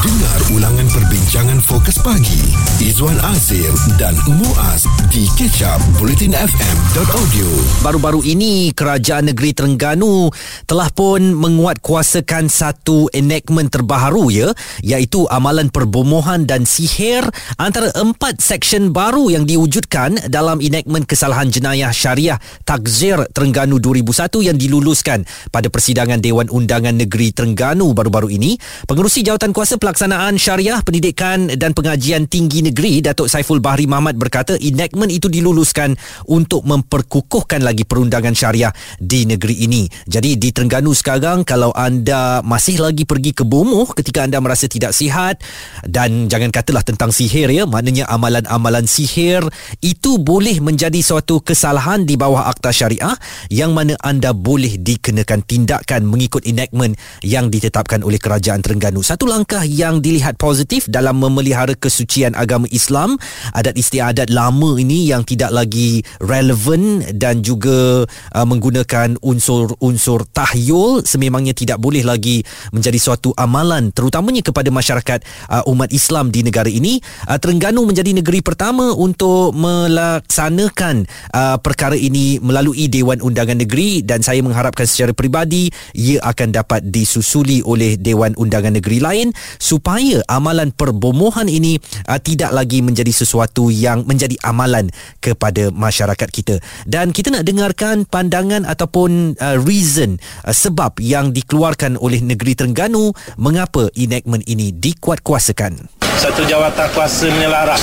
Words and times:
Dengar 0.00 0.40
ulangan 0.56 0.88
perbincangan 0.88 1.60
fokus 1.60 2.00
pagi 2.00 2.40
Izwan 2.80 3.20
Azir 3.20 3.68
dan 4.00 4.16
Muaz 4.32 4.88
di 5.12 5.28
kecap 5.36 5.76
bulletinfm.audio 6.00 7.48
Baru-baru 7.84 8.24
ini 8.24 8.72
Kerajaan 8.72 9.28
Negeri 9.28 9.52
Terengganu 9.52 10.32
telah 10.64 10.88
pun 10.88 11.36
menguatkuasakan 11.36 12.48
satu 12.48 13.12
enactment 13.12 13.68
terbaru 13.68 14.32
ya 14.32 14.48
iaitu 14.80 15.28
amalan 15.28 15.68
perbomohan 15.68 16.48
dan 16.48 16.64
sihir 16.64 17.28
antara 17.60 17.92
empat 17.92 18.40
seksyen 18.40 18.96
baru 18.96 19.28
yang 19.28 19.44
diwujudkan 19.44 20.32
dalam 20.32 20.64
enactment 20.64 21.04
kesalahan 21.04 21.52
jenayah 21.52 21.92
syariah 21.92 22.40
Takzir 22.64 23.20
Terengganu 23.36 23.76
2001 23.76 24.48
yang 24.48 24.56
diluluskan 24.56 25.28
pada 25.52 25.68
persidangan 25.68 26.24
Dewan 26.24 26.48
Undangan 26.48 26.96
Negeri 26.96 27.36
Terengganu 27.36 27.92
baru-baru 27.92 28.32
ini. 28.32 28.56
Pengerusi 28.88 29.20
Jawatan 29.20 29.52
Kuasa 29.52 29.76
Pelaksanaan 29.76 29.89
Syariah 29.96 30.84
Pendidikan 30.84 31.48
dan 31.56 31.72
Pengajian 31.72 32.28
Tinggi 32.28 32.60
Negeri 32.60 33.00
Datuk 33.00 33.32
Saiful 33.32 33.64
Bahri 33.64 33.88
Mahmad 33.88 34.18
berkata 34.20 34.58
enactment 34.60 35.08
itu 35.08 35.32
diluluskan 35.32 35.96
untuk 36.28 36.68
memperkukuhkan 36.68 37.64
lagi 37.64 37.88
perundangan 37.88 38.36
syariah 38.36 38.70
di 39.00 39.24
negeri 39.24 39.64
ini. 39.64 39.88
Jadi 40.06 40.36
di 40.36 40.52
Terengganu 40.52 40.92
sekarang 40.92 41.42
kalau 41.48 41.72
anda 41.72 42.44
masih 42.44 42.76
lagi 42.76 43.08
pergi 43.08 43.32
ke 43.32 43.48
Bomoh 43.48 43.88
ketika 43.96 44.28
anda 44.28 44.36
merasa 44.44 44.68
tidak 44.68 44.92
sihat 44.92 45.40
dan 45.88 46.28
jangan 46.28 46.52
katalah 46.52 46.84
tentang 46.84 47.08
sihir 47.08 47.48
ya, 47.48 47.64
maknanya 47.64 48.04
amalan-amalan 48.12 48.84
sihir 48.84 49.42
itu 49.80 50.20
boleh 50.20 50.60
menjadi 50.60 51.00
suatu 51.00 51.40
kesalahan 51.40 52.04
di 52.04 52.20
bawah 52.20 52.52
akta 52.52 52.68
syariah 52.68 53.16
yang 53.48 53.72
mana 53.72 53.96
anda 54.04 54.36
boleh 54.36 54.76
dikenakan 54.76 55.40
tindakan 55.48 56.04
mengikut 56.04 56.44
enactment 56.44 57.00
yang 57.24 57.48
ditetapkan 57.48 58.04
oleh 58.04 58.20
kerajaan 58.20 58.60
Terengganu. 58.60 59.00
Satu 59.00 59.24
langkah 59.24 59.64
yang 59.64 59.79
dilihat 59.80 60.36
positif 60.36 60.84
dalam 60.86 61.16
memelihara 61.16 61.72
kesucian 61.72 62.36
agama 62.36 62.68
Islam, 62.68 63.16
adat 63.56 63.74
istiadat 63.80 64.28
lama 64.28 64.76
ini 64.76 65.08
yang 65.08 65.24
tidak 65.24 65.48
lagi 65.50 66.04
relevan 66.20 67.00
dan 67.16 67.40
juga 67.40 68.04
uh, 68.06 68.46
menggunakan 68.46 69.16
unsur-unsur 69.24 70.28
tahyul 70.30 71.00
sememangnya 71.02 71.56
tidak 71.56 71.80
boleh 71.80 72.04
lagi 72.04 72.44
menjadi 72.76 73.00
suatu 73.00 73.32
amalan 73.40 73.88
terutamanya 73.90 74.44
kepada 74.44 74.68
masyarakat 74.68 75.24
uh, 75.48 75.64
umat 75.72 75.88
Islam 75.90 76.28
di 76.28 76.44
negara 76.44 76.68
ini. 76.68 77.00
Uh, 77.24 77.40
Terengganu 77.40 77.88
menjadi 77.88 78.12
negeri 78.12 78.44
pertama 78.44 78.92
untuk 78.92 79.56
melaksanakan 79.56 81.08
uh, 81.32 81.56
perkara 81.58 81.96
ini 81.96 82.36
melalui 82.42 82.86
Dewan 82.92 83.24
Undangan 83.24 83.56
Negeri 83.56 84.04
dan 84.04 84.20
saya 84.20 84.44
mengharapkan 84.44 84.84
secara 84.84 85.16
peribadi 85.16 85.72
ia 85.94 86.20
akan 86.20 86.52
dapat 86.52 86.90
disusuli 86.90 87.62
oleh 87.64 87.96
Dewan 87.96 88.34
Undangan 88.36 88.76
Negeri 88.76 88.98
lain 89.00 89.28
supaya 89.70 90.18
amalan 90.26 90.74
perbomohan 90.74 91.46
ini 91.46 91.78
uh, 92.10 92.18
tidak 92.18 92.50
lagi 92.50 92.82
menjadi 92.82 93.14
sesuatu 93.14 93.70
yang 93.70 94.02
menjadi 94.02 94.34
amalan 94.42 94.90
kepada 95.22 95.70
masyarakat 95.70 96.26
kita. 96.26 96.58
Dan 96.90 97.14
kita 97.14 97.30
nak 97.30 97.46
dengarkan 97.46 98.02
pandangan 98.10 98.66
ataupun 98.66 99.38
uh, 99.38 99.54
reason 99.62 100.18
uh, 100.42 100.50
sebab 100.50 100.98
yang 100.98 101.30
dikeluarkan 101.30 101.94
oleh 102.02 102.18
negeri 102.18 102.58
Terengganu 102.58 103.14
mengapa 103.38 103.86
enactment 103.94 104.42
ini 104.50 104.74
dikuatkuasakan. 104.74 106.02
Satu 106.18 106.42
jawatan 106.42 106.90
kuasa 106.90 107.30
menyelaras 107.30 107.80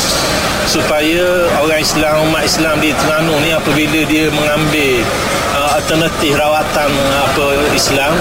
supaya 0.67 1.47
orang 1.63 1.79
Islam 1.79 2.27
umat 2.27 2.43
Islam 2.43 2.75
di 2.83 2.91
Terengganu 2.91 3.33
ni 3.39 3.49
apabila 3.55 3.99
dia 4.03 4.27
mengambil 4.35 5.07
uh, 5.55 5.69
alternatif 5.79 6.35
rawatan 6.35 6.91
uh, 6.91 7.23
apa 7.31 7.47
Islam 7.71 8.13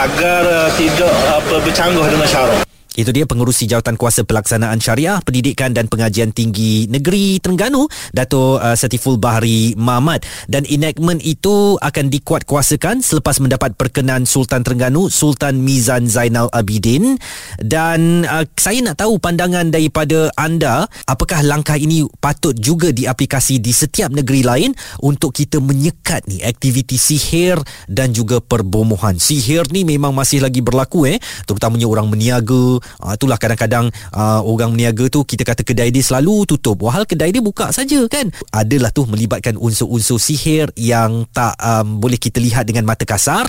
agar 0.00 0.42
uh, 0.48 0.68
tidak 0.80 1.12
apa 1.28 1.54
bercanggah 1.60 2.08
dengan 2.08 2.24
syarak 2.24 2.69
itu 3.00 3.10
dia 3.16 3.24
pengurusi 3.24 3.64
jawatan 3.64 3.96
kuasa 3.96 4.22
pelaksanaan 4.22 4.78
syariah, 4.78 5.18
pendidikan 5.24 5.72
dan 5.72 5.88
pengajian 5.88 6.30
tinggi 6.30 6.84
negeri 6.86 7.40
Terengganu, 7.40 7.88
Dato 8.12 8.60
uh, 8.60 8.76
Satiful 8.76 9.16
Bahri 9.16 9.72
Mahmad. 9.74 10.22
Dan 10.46 10.68
enactment 10.68 11.24
itu 11.24 11.80
akan 11.80 12.12
dikuatkuasakan 12.12 13.00
selepas 13.00 13.40
mendapat 13.40 13.74
perkenan 13.74 14.28
Sultan 14.28 14.60
Terengganu, 14.60 15.08
Sultan 15.08 15.64
Mizan 15.64 16.06
Zainal 16.06 16.52
Abidin. 16.52 17.16
Dan 17.56 18.28
uh, 18.28 18.44
saya 18.54 18.84
nak 18.84 19.00
tahu 19.00 19.16
pandangan 19.16 19.72
daripada 19.72 20.28
anda, 20.36 20.84
apakah 21.08 21.40
langkah 21.40 21.80
ini 21.80 22.04
patut 22.20 22.52
juga 22.56 22.92
diaplikasi 22.92 23.58
di 23.58 23.72
setiap 23.72 24.12
negeri 24.12 24.44
lain 24.44 24.70
untuk 25.00 25.32
kita 25.32 25.58
menyekat 25.62 26.28
ni 26.28 26.44
aktiviti 26.44 27.00
sihir 27.00 27.56
dan 27.88 28.12
juga 28.12 28.42
perbomohan. 28.44 29.16
Sihir 29.16 29.70
ni 29.72 29.86
memang 29.86 30.12
masih 30.12 30.42
lagi 30.44 30.60
berlaku 30.60 31.06
eh, 31.06 31.18
terutamanya 31.46 31.86
orang 31.86 32.10
meniaga, 32.10 32.82
uh, 32.98 33.14
itulah 33.14 33.38
kadang-kadang 33.38 33.88
uh, 34.14 34.42
orang 34.42 34.74
meniaga 34.74 35.06
tu 35.06 35.22
kita 35.22 35.46
kata 35.46 35.62
kedai 35.62 35.94
dia 35.94 36.02
selalu 36.02 36.50
tutup. 36.50 36.82
Wahal 36.82 37.06
kedai 37.06 37.30
dia 37.30 37.42
buka 37.42 37.70
saja 37.70 38.02
kan? 38.10 38.30
Adalah 38.50 38.90
tu 38.90 39.06
melibatkan 39.06 39.54
unsur-unsur 39.54 40.18
sihir 40.18 40.74
yang 40.74 41.26
tak 41.30 41.54
um, 41.62 42.02
boleh 42.02 42.18
kita 42.18 42.42
lihat 42.42 42.66
dengan 42.66 42.86
mata 42.86 43.06
kasar. 43.06 43.46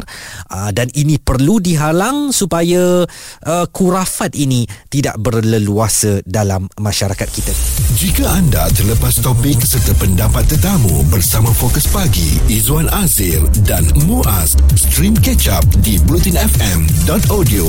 Uh, 0.52 0.70
dan 0.76 0.90
ini 0.94 1.18
perlu 1.18 1.58
dihalang 1.58 2.30
supaya 2.36 3.06
uh, 3.46 3.66
kurafat 3.70 4.34
ini 4.38 4.66
tidak 4.90 5.18
berleluasa 5.22 6.26
dalam 6.26 6.68
masyarakat 6.80 7.28
kita. 7.30 7.54
Jika 8.02 8.26
anda 8.28 8.66
terlepas 8.74 9.22
topik 9.22 9.62
serta 9.62 9.94
pendapat 10.02 10.50
tetamu 10.50 11.06
bersama 11.14 11.54
Fokus 11.54 11.86
Pagi 11.86 12.42
Izwan 12.50 12.90
Azir 12.90 13.46
dan 13.62 13.86
Muaz 14.10 14.58
stream 14.74 15.14
catch 15.22 15.46
up 15.52 15.62
di 15.86 16.02
blutinfm.audio 16.10 17.66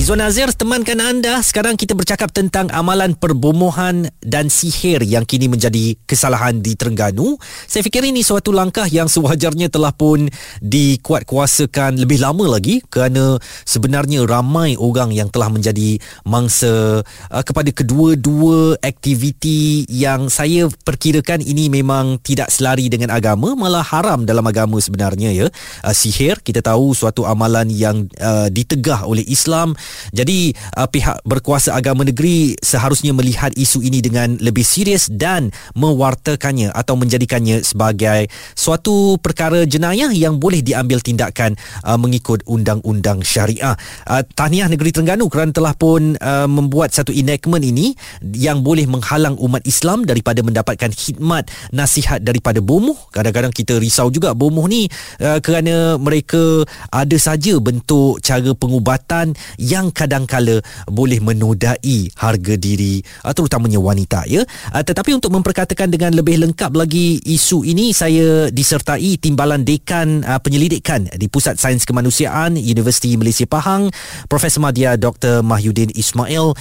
Izwan 0.00 0.24
Azir 0.24 0.48
temankan 0.56 1.03
anda 1.04 1.44
sekarang 1.44 1.76
kita 1.76 1.92
bercakap 1.92 2.32
tentang 2.32 2.72
amalan 2.72 3.12
perbomohan 3.12 4.08
dan 4.24 4.48
sihir 4.48 5.04
yang 5.04 5.28
kini 5.28 5.52
menjadi 5.52 6.00
kesalahan 6.08 6.64
di 6.64 6.72
Terengganu. 6.72 7.36
Saya 7.68 7.84
fikir 7.84 8.08
ini 8.08 8.24
suatu 8.24 8.56
langkah 8.56 8.88
yang 8.88 9.04
sewajarnya 9.04 9.68
telah 9.68 9.92
pun 9.92 10.32
dikuatkuasakan 10.64 12.00
lebih 12.00 12.24
lama 12.24 12.56
lagi 12.56 12.80
kerana 12.88 13.36
sebenarnya 13.68 14.24
ramai 14.24 14.80
orang 14.80 15.12
yang 15.12 15.28
telah 15.28 15.52
menjadi 15.52 16.00
mangsa 16.24 17.04
uh, 17.04 17.44
kepada 17.44 17.68
kedua-dua 17.68 18.80
aktiviti 18.80 19.84
yang 19.92 20.32
saya 20.32 20.72
perkirakan 20.88 21.44
ini 21.44 21.68
memang 21.68 22.16
tidak 22.24 22.48
selari 22.48 22.88
dengan 22.88 23.12
agama 23.12 23.52
malah 23.52 23.84
haram 23.84 24.24
dalam 24.24 24.48
agama 24.48 24.80
sebenarnya 24.80 25.36
ya. 25.36 25.46
Uh, 25.84 25.92
sihir 25.92 26.40
kita 26.40 26.64
tahu 26.64 26.96
suatu 26.96 27.28
amalan 27.28 27.68
yang 27.68 28.08
uh, 28.24 28.48
ditegah 28.48 29.04
oleh 29.04 29.26
Islam. 29.28 29.76
Jadi 30.08 30.56
pihak 30.94 31.26
berkuasa 31.26 31.74
agama 31.74 32.06
negeri 32.06 32.54
seharusnya 32.62 33.10
melihat 33.10 33.50
isu 33.58 33.82
ini 33.82 33.98
dengan 33.98 34.38
lebih 34.38 34.62
serius 34.62 35.10
dan 35.10 35.50
mewartakannya 35.74 36.70
atau 36.70 36.94
menjadikannya 36.94 37.66
sebagai 37.66 38.30
suatu 38.54 39.18
perkara 39.18 39.66
jenayah 39.66 40.14
yang 40.14 40.38
boleh 40.38 40.62
diambil 40.62 41.02
tindakan 41.02 41.58
uh, 41.82 41.98
mengikut 41.98 42.46
undang-undang 42.46 43.26
syariah. 43.26 43.74
Uh, 44.06 44.22
tahniah 44.38 44.70
negeri 44.70 44.94
Terengganu 44.94 45.26
kerana 45.26 45.50
telah 45.50 45.74
pun 45.74 46.14
uh, 46.14 46.46
membuat 46.46 46.94
satu 46.94 47.10
enactment 47.10 47.66
ini 47.66 47.98
yang 48.22 48.62
boleh 48.62 48.86
menghalang 48.86 49.34
umat 49.42 49.66
Islam 49.66 50.06
daripada 50.06 50.46
mendapatkan 50.46 50.94
khidmat 50.94 51.50
nasihat 51.74 52.22
daripada 52.22 52.62
bomoh. 52.62 53.10
Kadang-kadang 53.10 53.50
kita 53.50 53.82
risau 53.82 54.14
juga 54.14 54.30
bomoh 54.38 54.70
ni 54.70 54.86
uh, 55.18 55.42
kerana 55.42 55.98
mereka 55.98 56.62
ada 56.94 57.18
saja 57.18 57.58
bentuk 57.58 58.22
cara 58.22 58.54
pengubatan 58.54 59.34
yang 59.58 59.90
kadang-kala 59.90 60.62
boleh 60.88 61.20
menodai 61.20 62.10
harga 62.18 62.54
diri 62.56 63.00
uh, 63.24 63.32
terutamanya 63.32 63.80
wanita 63.80 64.24
ya. 64.28 64.44
Uh, 64.72 64.82
tetapi 64.84 65.16
untuk 65.16 65.32
memperkatakan 65.32 65.88
dengan 65.88 66.12
lebih 66.16 66.40
lengkap 66.44 66.72
lagi 66.74 67.20
isu 67.24 67.64
ini 67.64 67.92
saya 67.94 68.48
disertai 68.48 69.16
timbalan 69.20 69.62
dekan 69.62 70.24
uh, 70.24 70.40
penyelidikan 70.40 71.08
di 71.14 71.26
Pusat 71.28 71.56
Sains 71.60 71.84
Kemanusiaan 71.84 72.56
Universiti 72.56 73.14
Malaysia 73.16 73.48
Pahang 73.48 73.88
Profesor 74.28 74.60
Madya 74.64 74.96
Dr 74.96 75.44
Mahyudin 75.44 75.92
Ismail. 75.94 76.56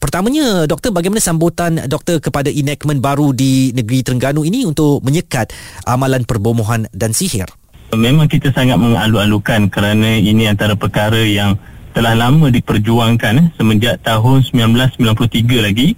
Pertamanya 0.00 0.64
doktor 0.68 0.90
bagaimana 0.94 1.20
sambutan 1.22 1.84
doktor 1.86 2.18
kepada 2.18 2.48
enactment 2.48 2.98
baru 3.04 3.30
di 3.36 3.72
negeri 3.76 4.04
Terengganu 4.04 4.44
ini 4.46 4.64
untuk 4.64 5.02
menyekat 5.04 5.52
amalan 5.84 6.24
perbomohan 6.26 6.88
dan 6.92 7.12
sihir? 7.12 7.48
Memang 7.92 8.24
kita 8.24 8.48
sangat 8.56 8.80
mengalu-alukan 8.80 9.68
kerana 9.68 10.16
ini 10.16 10.48
antara 10.48 10.72
perkara 10.72 11.20
yang 11.20 11.60
telah 11.92 12.16
lama 12.16 12.48
diperjuangkan 12.48 13.34
eh, 13.38 13.46
semenjak 13.56 14.00
tahun 14.00 14.44
1993 14.48 15.60
lagi 15.60 15.88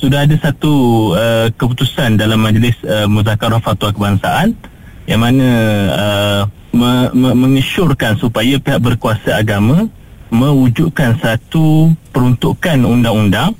sudah 0.00 0.24
ada 0.24 0.32
satu 0.40 0.72
uh, 1.12 1.46
keputusan 1.52 2.16
dalam 2.16 2.40
majlis 2.40 2.72
uh, 2.88 3.04
muzakarah 3.04 3.60
fatwa 3.60 3.92
kebangsaan 3.92 4.56
yang 5.04 5.20
mana 5.20 5.48
uh, 5.92 6.42
me- 6.72 7.12
me- 7.12 7.36
mengesyorkan 7.36 8.16
supaya 8.16 8.56
pihak 8.56 8.80
berkuasa 8.80 9.36
agama 9.36 9.92
mewujudkan 10.32 11.20
satu 11.20 11.92
peruntukan 12.16 12.80
undang-undang 12.80 13.52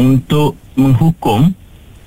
untuk 0.00 0.56
menghukum 0.72 1.52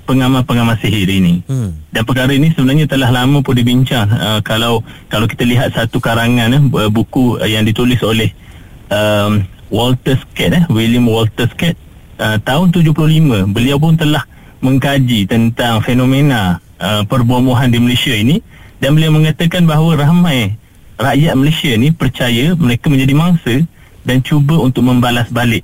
pengamal-pengamal 0.07 0.79
sihir 0.79 1.11
ini. 1.11 1.43
Hmm. 1.45 1.75
Dan 1.91 2.07
perkara 2.07 2.31
ini 2.31 2.55
sebenarnya 2.55 2.87
telah 2.87 3.11
lama 3.11 3.43
pun 3.43 3.53
dibincang. 3.53 4.07
Uh, 4.07 4.39
kalau 4.39 4.81
kalau 5.11 5.27
kita 5.27 5.43
lihat 5.43 5.75
satu 5.75 5.99
karangan 5.99 6.71
uh, 6.71 6.87
buku 6.87 7.37
yang 7.43 7.67
ditulis 7.67 7.99
oleh 8.01 8.31
um, 8.91 9.43
Walter 9.67 10.15
Scott 10.15 10.51
eh 10.55 10.63
William 10.71 11.07
Walter 11.07 11.47
Scott 11.51 11.75
uh, 12.19 12.37
tahun 12.41 12.71
75 12.71 13.51
beliau 13.51 13.77
pun 13.77 13.99
telah 13.99 14.23
mengkaji 14.63 15.29
tentang 15.29 15.83
fenomena 15.85 16.59
uh, 16.81 17.05
perbomohan 17.05 17.69
di 17.69 17.77
Malaysia 17.77 18.15
ini 18.15 18.41
dan 18.81 18.97
beliau 18.97 19.13
mengatakan 19.13 19.65
bahawa 19.65 20.07
ramai 20.07 20.57
rakyat 20.97 21.33
Malaysia 21.37 21.71
ni 21.77 21.93
percaya 21.93 22.57
mereka 22.57 22.89
menjadi 22.89 23.13
mangsa 23.13 23.55
dan 24.07 24.23
cuba 24.23 24.57
untuk 24.57 24.87
membalas 24.87 25.29
balik 25.29 25.61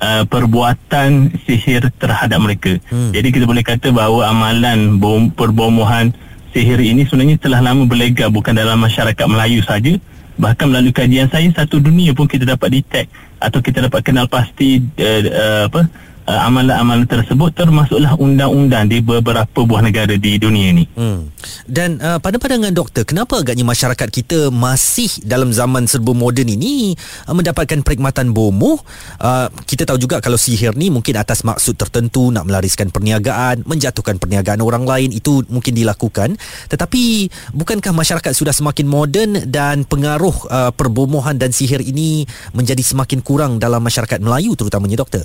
uh, 0.00 0.24
perbuatan 0.24 1.36
sihir 1.44 1.90
terhadap 2.00 2.38
mereka. 2.40 2.78
Hmm. 2.88 3.12
Jadi 3.12 3.28
kita 3.34 3.44
boleh 3.44 3.66
kata 3.66 3.92
bahawa 3.92 4.32
amalan 4.32 4.96
bom 4.96 5.28
perbomohan 5.28 6.16
sihir 6.56 6.80
ini 6.80 7.06
sebenarnya 7.06 7.36
telah 7.38 7.60
lama 7.62 7.86
berlega 7.86 8.26
bukan 8.32 8.56
dalam 8.56 8.80
masyarakat 8.80 9.26
Melayu 9.28 9.60
saja 9.62 9.98
bahkan 10.40 10.72
melalui 10.72 10.90
kajian 10.90 11.28
saya 11.28 11.44
satu 11.52 11.78
dunia 11.78 12.16
pun 12.16 12.24
kita 12.24 12.48
dapat 12.48 12.80
detect 12.80 13.12
atau 13.36 13.60
kita 13.60 13.84
dapat 13.84 14.00
kenal 14.00 14.24
pasti 14.24 14.80
uh, 14.80 15.20
uh, 15.28 15.62
apa 15.68 15.80
uh, 16.26 16.40
amalan-amalan 16.48 17.06
tersebut 17.06 17.54
termasuklah 17.54 18.16
undang-undang 18.18 18.90
di 18.90 19.00
beberapa 19.00 19.64
buah 19.64 19.82
negara 19.84 20.16
di 20.16 20.36
dunia 20.36 20.74
ini. 20.74 20.84
Hmm. 20.96 21.30
Dan 21.64 22.02
uh, 22.02 22.18
pada 22.18 22.36
pandangan 22.36 22.74
doktor, 22.74 23.06
kenapa 23.06 23.40
agaknya 23.40 23.64
masyarakat 23.64 24.08
kita 24.10 24.52
masih 24.52 25.08
dalam 25.24 25.54
zaman 25.54 25.86
serba 25.88 26.12
moden 26.12 26.50
ini 26.50 26.92
uh, 27.28 27.34
mendapatkan 27.34 27.80
perkhidmatan 27.80 28.34
bomoh? 28.34 28.82
Uh, 29.16 29.48
kita 29.64 29.86
tahu 29.86 29.96
juga 29.96 30.18
kalau 30.20 30.36
sihir 30.36 30.76
ni 30.76 30.92
mungkin 30.92 31.16
atas 31.16 31.46
maksud 31.46 31.78
tertentu 31.78 32.28
nak 32.34 32.44
melariskan 32.48 32.92
perniagaan, 32.92 33.64
menjatuhkan 33.64 34.20
perniagaan 34.20 34.60
orang 34.60 34.84
lain 34.84 35.10
itu 35.14 35.46
mungkin 35.48 35.72
dilakukan. 35.72 36.36
Tetapi 36.68 37.30
bukankah 37.54 37.94
masyarakat 37.94 38.32
sudah 38.34 38.52
semakin 38.52 38.86
moden 38.90 39.30
dan 39.48 39.86
pengaruh 39.86 40.36
uh, 40.50 40.70
perbomohan 40.74 41.38
dan 41.38 41.54
sihir 41.54 41.80
ini 41.80 42.26
menjadi 42.52 42.82
semakin 42.82 43.22
kurang 43.24 43.62
dalam 43.62 43.80
masyarakat 43.80 44.20
Melayu 44.20 44.58
terutamanya 44.58 45.00
doktor? 45.00 45.24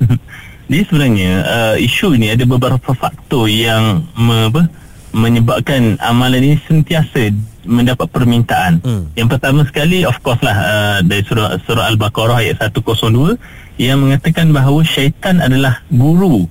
Jadi 0.70 0.82
sebenarnya 0.86 1.32
uh, 1.42 1.76
isu 1.78 2.14
ini 2.14 2.30
ada 2.30 2.46
beberapa 2.46 2.94
faktor 2.94 3.50
yang 3.50 4.06
me, 4.14 4.46
apa, 4.46 4.70
menyebabkan 5.10 5.98
amalan 5.98 6.46
ini 6.46 6.56
sentiasa 6.62 7.34
mendapat 7.66 8.06
permintaan. 8.08 8.78
Hmm. 8.80 9.04
Yang 9.18 9.36
pertama 9.36 9.66
sekali 9.66 10.06
of 10.06 10.16
course 10.22 10.40
lah 10.46 10.56
uh, 10.56 10.98
dari 11.02 11.26
surah 11.26 11.58
surah 11.66 11.90
Al-Baqarah 11.90 12.46
ayat 12.46 12.62
102 12.70 13.34
yang 13.82 13.98
mengatakan 13.98 14.54
bahawa 14.54 14.86
syaitan 14.86 15.42
adalah 15.42 15.82
guru 15.90 16.46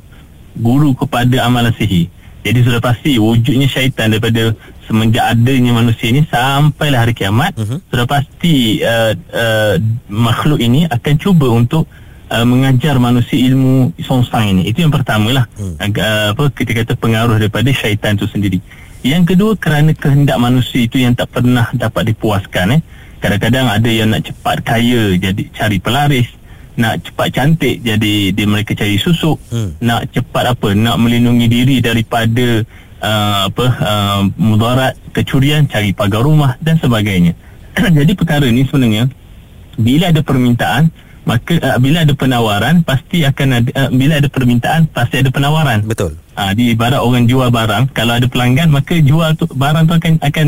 guru 0.60 0.92
kepada 0.94 1.48
amalan 1.48 1.72
sihir. 1.74 2.12
Jadi 2.44 2.60
sudah 2.64 2.80
pasti 2.84 3.20
wujudnya 3.20 3.68
syaitan 3.68 4.12
daripada 4.12 4.56
semenjak 4.90 5.22
adanya 5.38 5.72
manusia 5.76 6.10
ini 6.10 6.26
sampailah 6.26 7.06
hari 7.06 7.14
kiamat 7.14 7.54
uh-huh. 7.54 7.78
sudah 7.94 8.10
pasti 8.10 8.82
uh, 8.82 9.14
uh, 9.14 9.76
makhluk 10.10 10.58
ini 10.58 10.90
akan 10.90 11.14
cuba 11.22 11.46
untuk 11.46 11.86
uh, 12.30 12.46
mengajar 12.46 12.96
manusia 13.02 13.38
ilmu 13.50 13.92
songsang 14.00 14.54
ini. 14.56 14.70
Itu 14.70 14.86
yang 14.86 14.94
pertama 14.94 15.34
lah. 15.34 15.46
Hmm. 15.58 15.76
Uh, 15.82 16.28
apa 16.34 16.44
kita 16.54 16.72
kata 16.72 16.94
pengaruh 16.96 17.42
daripada 17.42 17.70
syaitan 17.74 18.16
itu 18.16 18.30
sendiri. 18.30 18.60
Yang 19.02 19.36
kedua 19.36 19.52
kerana 19.56 19.96
kehendak 19.96 20.38
manusia 20.38 20.84
itu 20.86 21.02
yang 21.02 21.16
tak 21.16 21.32
pernah 21.34 21.72
dapat 21.72 22.14
dipuaskan. 22.14 22.80
Eh. 22.80 22.82
Kadang-kadang 23.20 23.68
ada 23.68 23.90
yang 23.90 24.12
nak 24.12 24.28
cepat 24.28 24.64
kaya 24.64 25.16
jadi 25.20 25.44
cari 25.52 25.78
pelaris. 25.82 26.30
Nak 26.80 27.12
cepat 27.12 27.36
cantik 27.36 27.84
jadi 27.84 28.32
dia 28.32 28.46
mereka 28.48 28.72
cari 28.72 28.96
susuk. 28.96 29.36
Hmm. 29.52 29.76
Nak 29.84 30.16
cepat 30.16 30.56
apa? 30.56 30.72
Nak 30.72 30.96
melindungi 30.96 31.48
diri 31.52 31.78
daripada 31.84 32.64
uh, 33.04 33.52
apa 33.52 33.66
uh, 33.84 34.22
mudarat 34.40 34.96
kecurian 35.12 35.68
cari 35.68 35.92
pagar 35.92 36.24
rumah 36.24 36.56
dan 36.64 36.80
sebagainya. 36.80 37.36
jadi 38.00 38.12
perkara 38.16 38.48
ini 38.48 38.64
sebenarnya 38.68 39.12
bila 39.80 40.12
ada 40.12 40.20
permintaan 40.20 40.92
maka 41.30 41.62
uh, 41.62 41.78
bila 41.78 42.02
ada 42.02 42.14
penawaran 42.18 42.82
pasti 42.82 43.22
akan 43.22 43.62
ada 43.62 43.70
uh, 43.78 43.90
bila 43.94 44.18
ada 44.18 44.26
permintaan 44.26 44.90
pasti 44.90 45.22
ada 45.22 45.30
penawaran. 45.30 45.86
Betul. 45.86 46.18
Uh, 46.34 46.52
di 46.58 46.74
ibarat 46.74 46.98
orang 46.98 47.30
jual 47.30 47.54
barang 47.54 47.94
kalau 47.94 48.18
ada 48.18 48.26
pelanggan 48.26 48.74
maka 48.74 48.98
jual 48.98 49.38
tu 49.38 49.46
barang 49.46 49.86
tu 49.86 49.94
akan 49.94 50.14
akan 50.26 50.48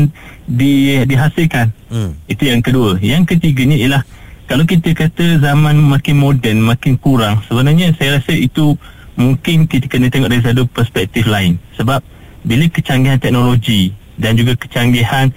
di, 0.50 0.98
dihasilkan. 1.06 1.70
Hmm. 1.86 2.18
itu 2.26 2.50
yang 2.50 2.58
kedua. 2.58 2.98
Yang 2.98 3.38
ketiganya 3.38 3.78
ialah 3.78 4.02
kalau 4.50 4.66
kita 4.66 4.90
kata 4.90 5.38
zaman 5.38 5.78
makin 5.78 6.18
moden 6.18 6.58
makin 6.58 6.98
kurang 6.98 7.46
sebenarnya 7.46 7.94
saya 7.94 8.18
rasa 8.18 8.34
itu 8.34 8.74
mungkin 9.14 9.70
kita 9.70 9.86
kena 9.86 10.10
tengok 10.10 10.34
dari 10.34 10.42
satu 10.42 10.66
perspektif 10.66 11.30
lain. 11.30 11.62
Sebab 11.78 12.02
bila 12.42 12.66
kecanggihan 12.66 13.22
teknologi 13.22 13.94
dan 14.18 14.34
juga 14.34 14.58
kecanggihan 14.58 15.30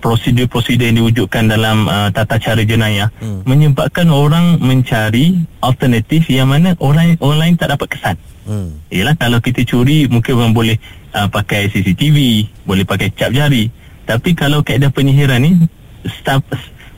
prosedur-prosedur 0.00 0.90
yang 0.90 0.96
diwujudkan 1.04 1.46
dalam 1.46 1.86
uh, 1.86 2.08
tata 2.10 2.40
cara 2.40 2.64
jenayah 2.64 3.12
hmm. 3.20 3.44
menyebabkan 3.44 4.08
orang 4.08 4.56
mencari 4.58 5.44
alternatif 5.60 6.26
yang 6.32 6.48
mana 6.48 6.74
orang 6.80 7.20
orang 7.20 7.38
lain 7.38 7.54
tak 7.60 7.76
dapat 7.76 7.88
kesan. 7.92 8.16
Hmm. 8.48 8.80
Yalah 8.88 9.14
kalau 9.20 9.38
kita 9.38 9.62
curi 9.68 10.08
mungkin 10.08 10.40
orang 10.40 10.56
boleh 10.56 10.76
uh, 11.12 11.28
pakai 11.28 11.68
CCTV, 11.68 12.48
boleh 12.64 12.82
pakai 12.88 13.12
cap 13.12 13.30
jari. 13.30 13.68
Tapi 14.08 14.34
kalau 14.34 14.64
kaedah 14.64 14.90
penyihiran 14.90 15.38
ni 15.44 15.68
staf, 16.08 16.42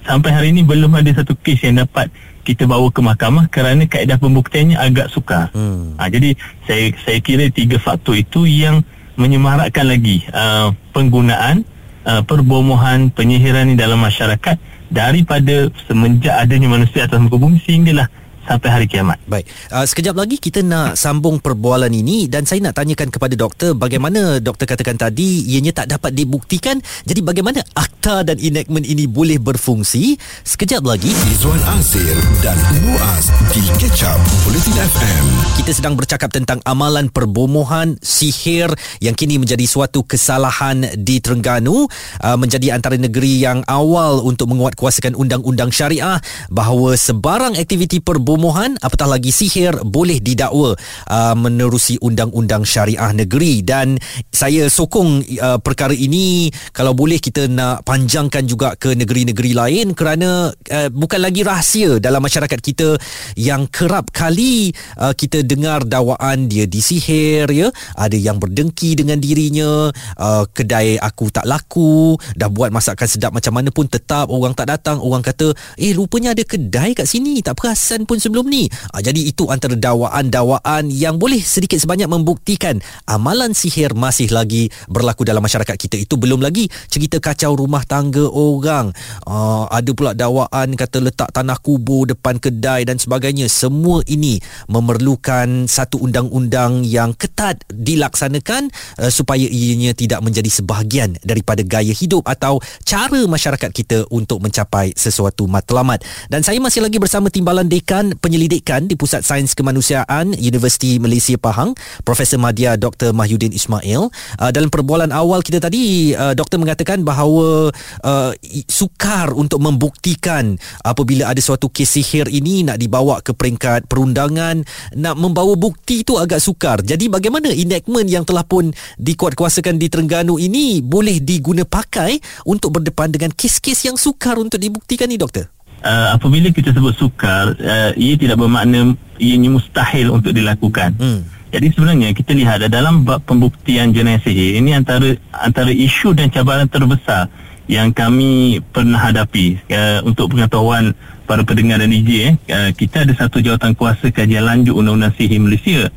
sampai 0.06 0.30
hari 0.32 0.48
ini 0.54 0.62
belum 0.62 0.94
ada 0.94 1.10
satu 1.12 1.34
kes 1.36 1.66
yang 1.66 1.82
dapat 1.82 2.08
kita 2.42 2.66
bawa 2.66 2.90
ke 2.90 3.02
mahkamah 3.02 3.46
kerana 3.50 3.86
kaedah 3.86 4.18
pembuktiannya 4.18 4.78
agak 4.78 5.10
sukar. 5.10 5.50
Hmm. 5.54 5.98
Ha, 5.98 6.10
jadi 6.10 6.34
saya 6.66 6.94
saya 7.02 7.18
kira 7.22 7.50
tiga 7.50 7.78
faktor 7.78 8.18
itu 8.18 8.46
yang 8.46 8.82
menyemarakkan 9.14 9.86
lagi 9.86 10.24
uh, 10.32 10.72
penggunaan 10.96 11.68
uh, 12.06 12.22
perbomohan 12.26 13.10
penyihiran 13.14 13.72
ini 13.72 13.76
dalam 13.78 13.98
masyarakat 14.00 14.56
daripada 14.92 15.72
semenjak 15.88 16.36
adanya 16.36 16.68
manusia 16.68 17.08
atas 17.08 17.18
muka 17.18 17.40
bumi 17.40 17.58
sehinggalah 17.64 18.12
sampai 18.46 18.68
hari 18.68 18.86
kiamat. 18.90 19.22
Baik. 19.30 19.46
Uh, 19.70 19.86
sekejap 19.86 20.14
lagi 20.18 20.36
kita 20.38 20.60
nak 20.66 20.98
sambung 20.98 21.38
perbualan 21.38 21.90
ini 21.90 22.26
dan 22.26 22.42
saya 22.42 22.58
nak 22.62 22.78
tanyakan 22.78 23.08
kepada 23.08 23.34
doktor 23.38 23.78
bagaimana 23.78 24.42
doktor 24.42 24.66
katakan 24.66 24.98
tadi 24.98 25.46
ianya 25.46 25.72
tak 25.72 25.94
dapat 25.94 26.12
dibuktikan. 26.12 26.82
Jadi 27.06 27.20
bagaimana 27.22 27.62
akta 27.72 28.26
dan 28.26 28.36
enactment 28.42 28.84
ini 28.84 29.06
boleh 29.06 29.38
berfungsi? 29.38 30.18
Sekejap 30.42 30.82
lagi 30.82 31.14
Izwan 31.30 31.62
Azir 31.78 32.18
dan 32.42 32.58
Muaz 32.82 33.30
di 33.54 33.62
Up 34.02 34.20
Politin 34.42 34.76
FM. 34.76 35.24
Kita 35.62 35.70
sedang 35.70 35.94
bercakap 35.94 36.34
tentang 36.34 36.58
amalan 36.66 37.06
perbomohan 37.08 37.94
sihir 38.02 38.74
yang 38.98 39.14
kini 39.14 39.38
menjadi 39.38 39.62
suatu 39.64 40.02
kesalahan 40.02 40.82
di 40.98 41.22
Terengganu 41.22 41.86
uh, 42.20 42.36
menjadi 42.36 42.74
antara 42.74 42.98
negeri 42.98 43.38
yang 43.38 43.62
awal 43.70 44.26
untuk 44.26 44.50
menguatkuasakan 44.50 45.14
undang-undang 45.14 45.70
syariah 45.70 46.18
bahawa 46.50 46.98
sebarang 46.98 47.54
aktiviti 47.54 48.02
perbomohan 48.02 48.31
perbomohan 48.32 48.80
apatah 48.80 49.12
lagi 49.12 49.28
sihir 49.28 49.84
boleh 49.84 50.16
didakwa 50.16 50.72
uh, 51.12 51.36
menerusi 51.36 52.00
undang-undang 52.00 52.64
syariah 52.64 53.12
negeri. 53.12 53.60
Dan 53.60 54.00
saya 54.32 54.72
sokong 54.72 55.20
uh, 55.36 55.60
perkara 55.60 55.92
ini 55.92 56.48
kalau 56.72 56.96
boleh 56.96 57.20
kita 57.20 57.44
nak 57.44 57.84
panjangkan 57.84 58.48
juga 58.48 58.72
ke 58.80 58.96
negeri-negeri 58.96 59.52
lain 59.52 59.92
kerana 59.92 60.48
uh, 60.48 60.88
bukan 60.88 61.20
lagi 61.20 61.44
rahsia 61.44 62.00
dalam 62.00 62.24
masyarakat 62.24 62.56
kita 62.56 62.96
yang 63.36 63.68
kerap 63.68 64.08
kali 64.08 64.72
uh, 64.96 65.12
kita 65.12 65.44
dengar 65.44 65.84
dakwaan 65.84 66.48
dia 66.48 66.64
disihir 66.64 67.52
ya. 67.52 67.68
Ada 68.00 68.16
yang 68.16 68.40
berdengki 68.40 68.96
dengan 68.96 69.20
dirinya 69.20 69.92
uh, 70.16 70.48
kedai 70.48 70.96
aku 70.96 71.28
tak 71.28 71.44
laku 71.44 72.16
dah 72.32 72.48
buat 72.48 72.72
masakan 72.72 73.04
sedap 73.04 73.36
macam 73.36 73.60
mana 73.60 73.68
pun 73.68 73.84
tetap 73.84 74.32
orang 74.32 74.56
tak 74.56 74.72
datang 74.72 75.04
orang 75.04 75.20
kata 75.20 75.52
eh 75.76 75.92
rupanya 75.92 76.32
ada 76.32 76.40
kedai 76.48 76.96
kat 76.96 77.04
sini 77.04 77.44
tak 77.44 77.60
perasan 77.60 78.08
pun 78.08 78.21
sebelum 78.22 78.46
ni. 78.46 78.70
Ha, 78.94 79.02
jadi 79.02 79.18
itu 79.18 79.50
antara 79.50 79.74
dakwaan-dakwaan 79.74 80.86
yang 80.94 81.18
boleh 81.18 81.42
sedikit 81.42 81.82
sebanyak 81.82 82.06
membuktikan 82.06 82.78
amalan 83.10 83.50
sihir 83.50 83.98
masih 83.98 84.30
lagi 84.30 84.70
berlaku 84.86 85.26
dalam 85.26 85.42
masyarakat 85.42 85.74
kita. 85.74 85.98
Itu 85.98 86.14
belum 86.14 86.38
lagi 86.38 86.70
cerita 86.86 87.18
kacau 87.18 87.58
rumah 87.58 87.82
tangga 87.82 88.30
orang. 88.30 88.94
Ha, 89.26 89.66
ada 89.74 89.90
pula 89.90 90.14
dakwaan 90.14 90.78
kata 90.78 91.02
letak 91.02 91.34
tanah 91.34 91.58
kubur 91.58 92.06
depan 92.06 92.38
kedai 92.38 92.86
dan 92.86 93.02
sebagainya. 93.02 93.50
Semua 93.50 94.06
ini 94.06 94.38
memerlukan 94.70 95.66
satu 95.66 95.98
undang-undang 96.04 96.84
yang 96.86 97.16
ketat 97.16 97.64
dilaksanakan 97.72 98.68
uh, 99.00 99.08
supaya 99.08 99.48
ianya 99.48 99.96
tidak 99.96 100.20
menjadi 100.20 100.52
sebahagian 100.52 101.16
daripada 101.24 101.64
gaya 101.64 101.90
hidup 101.90 102.28
atau 102.28 102.60
cara 102.84 103.24
masyarakat 103.24 103.70
kita 103.72 104.04
untuk 104.12 104.44
mencapai 104.44 104.92
sesuatu 104.92 105.48
matlamat. 105.48 106.04
Dan 106.28 106.44
saya 106.44 106.60
masih 106.60 106.84
lagi 106.84 107.00
bersama 107.00 107.32
timbalan 107.32 107.66
dekan 107.66 108.11
Penyelidikan 108.18 108.84
di 108.90 108.98
Pusat 108.98 109.22
Sains 109.24 109.52
Kemanusiaan 109.56 110.36
Universiti 110.36 110.98
Malaysia 110.98 111.38
Pahang 111.38 111.72
Profesor 112.02 112.36
Madya 112.36 112.76
Dr. 112.76 113.14
Mahyudin 113.16 113.54
Ismail 113.54 114.10
uh, 114.12 114.50
dalam 114.50 114.68
perbualan 114.68 115.14
awal 115.14 115.40
kita 115.40 115.62
tadi 115.62 116.12
uh, 116.12 116.36
doktor 116.36 116.60
mengatakan 116.60 117.06
bahawa 117.06 117.70
uh, 118.04 118.32
sukar 118.68 119.32
untuk 119.32 119.62
membuktikan 119.62 120.58
apabila 120.82 121.30
ada 121.30 121.40
suatu 121.40 121.70
kes 121.70 121.96
sihir 121.96 122.26
ini 122.28 122.64
nak 122.66 122.80
dibawa 122.80 123.20
ke 123.20 123.36
peringkat 123.36 123.86
perundangan 123.86 124.64
nak 124.96 125.14
membawa 125.16 125.54
bukti 125.54 126.02
itu 126.02 126.16
agak 126.18 126.40
sukar 126.42 126.80
jadi 126.82 127.08
bagaimana 127.12 127.52
enactment 127.52 128.08
yang 128.08 128.24
telah 128.26 128.42
pun 128.42 128.72
dikuatkuasakan 128.98 129.76
di 129.76 129.92
Terengganu 129.92 130.40
ini 130.40 130.80
boleh 130.80 131.20
diguna 131.20 131.68
pakai 131.68 132.18
untuk 132.48 132.80
berdepan 132.80 133.12
dengan 133.12 133.30
kes-kes 133.32 133.86
yang 133.86 133.96
sukar 134.00 134.40
untuk 134.40 134.58
dibuktikan 134.58 135.06
ni 135.06 135.20
doktor 135.20 135.52
uh, 135.82 136.08
apabila 136.16 136.48
kita 136.54 136.72
sebut 136.72 136.94
sukar 136.94 137.52
uh, 137.58 137.90
ia 137.98 138.14
tidak 138.16 138.38
bermakna 138.38 138.94
ianya 139.18 139.50
mustahil 139.50 140.14
untuk 140.14 140.32
dilakukan. 140.32 140.94
Hmm. 140.96 141.22
jadi 141.52 141.66
sebenarnya 141.74 142.08
kita 142.16 142.32
lihat 142.32 142.64
dalam 142.72 143.04
bab 143.04 143.20
pembuktian 143.28 143.92
jenayah 143.92 144.22
sihir 144.24 144.56
ini 144.62 144.72
antara 144.72 145.18
antara 145.34 145.68
isu 145.68 146.16
dan 146.16 146.32
cabaran 146.32 146.70
terbesar 146.70 147.28
yang 147.70 147.94
kami 147.94 148.58
pernah 148.74 148.98
hadapi 148.98 149.60
uh, 149.70 150.00
untuk 150.02 150.34
pengetahuan 150.34 150.94
para 151.24 151.46
pendengar 151.46 151.78
dan 151.78 151.88
DJ 151.88 152.12
eh, 152.12 152.34
uh, 152.50 152.70
kita 152.74 153.06
ada 153.06 153.14
satu 153.14 153.38
jawatan 153.38 153.78
kuasa 153.78 154.10
kajian 154.10 154.44
lanjut 154.44 154.74
undang-undang 154.74 155.14
sihir 155.14 155.38
Malaysia. 155.38 155.88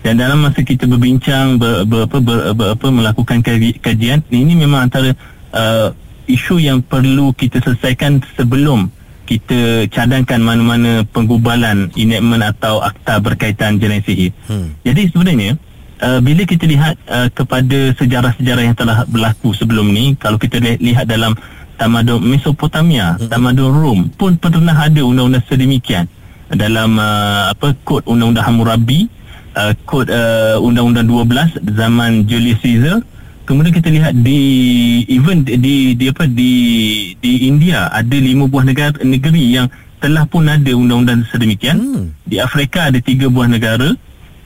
Dan 0.00 0.16
dalam 0.16 0.40
masa 0.40 0.64
kita 0.64 0.88
berbincang 0.88 1.60
ber, 1.60 1.84
ber, 1.84 2.08
ber, 2.08 2.24
ber, 2.24 2.38
ber, 2.56 2.68
apa 2.72 2.88
melakukan 2.88 3.44
kajian 3.84 4.24
ini 4.32 4.56
memang 4.56 4.88
antara 4.88 5.12
uh, 5.52 5.92
isu 6.24 6.56
yang 6.56 6.80
perlu 6.80 7.36
kita 7.36 7.60
selesaikan 7.60 8.24
sebelum 8.32 8.88
kita 9.30 9.86
cadangkan 9.94 10.42
mana-mana 10.42 11.06
penggubalan 11.06 11.86
enactment 11.94 12.42
atau 12.42 12.82
akta 12.82 13.22
berkaitan 13.22 13.78
jenayah 13.78 14.02
sihir. 14.02 14.34
Hmm. 14.50 14.74
Jadi 14.82 15.06
sebenarnya 15.14 15.54
uh, 16.02 16.18
bila 16.18 16.42
kita 16.42 16.66
lihat 16.66 16.98
uh, 17.06 17.30
kepada 17.30 17.94
sejarah-sejarah 17.94 18.62
yang 18.66 18.74
telah 18.74 19.06
berlaku 19.06 19.54
sebelum 19.54 19.94
ni 19.94 20.18
kalau 20.18 20.34
kita 20.34 20.58
lihat 20.58 21.06
dalam 21.06 21.38
tamadun 21.78 22.18
Mesopotamia, 22.26 23.22
hmm. 23.22 23.30
tamadun 23.30 23.70
Rom 23.70 24.00
pun 24.18 24.34
pernah 24.34 24.74
ada 24.74 24.98
undang-undang 25.06 25.46
sedemikian 25.46 26.10
dalam 26.50 26.98
uh, 26.98 27.54
apa 27.54 27.78
kod 27.86 28.02
undang-undang 28.10 28.42
Hammurabi 28.50 29.06
uh, 29.54 29.70
kod 29.86 30.10
uh, 30.10 30.58
undang-undang 30.58 31.06
12 31.06 31.62
zaman 31.78 32.26
Julius 32.26 32.58
Caesar 32.66 32.98
kemudian 33.50 33.74
kita 33.74 33.90
lihat 33.90 34.14
di 34.14 34.40
even 35.10 35.42
di 35.42 35.98
di 35.98 36.04
apa 36.06 36.30
di 36.30 36.54
di 37.18 37.50
India 37.50 37.90
ada 37.90 38.14
lima 38.14 38.46
buah 38.46 38.62
negara 38.62 38.94
negeri 39.02 39.58
yang 39.58 39.66
telah 39.98 40.22
pun 40.30 40.46
ada 40.46 40.70
undang-undang 40.70 41.26
sedemikian 41.26 41.74
hmm. 41.82 42.30
di 42.30 42.38
Afrika 42.38 42.94
ada 42.94 43.02
tiga 43.02 43.26
buah 43.26 43.50
negara 43.50 43.90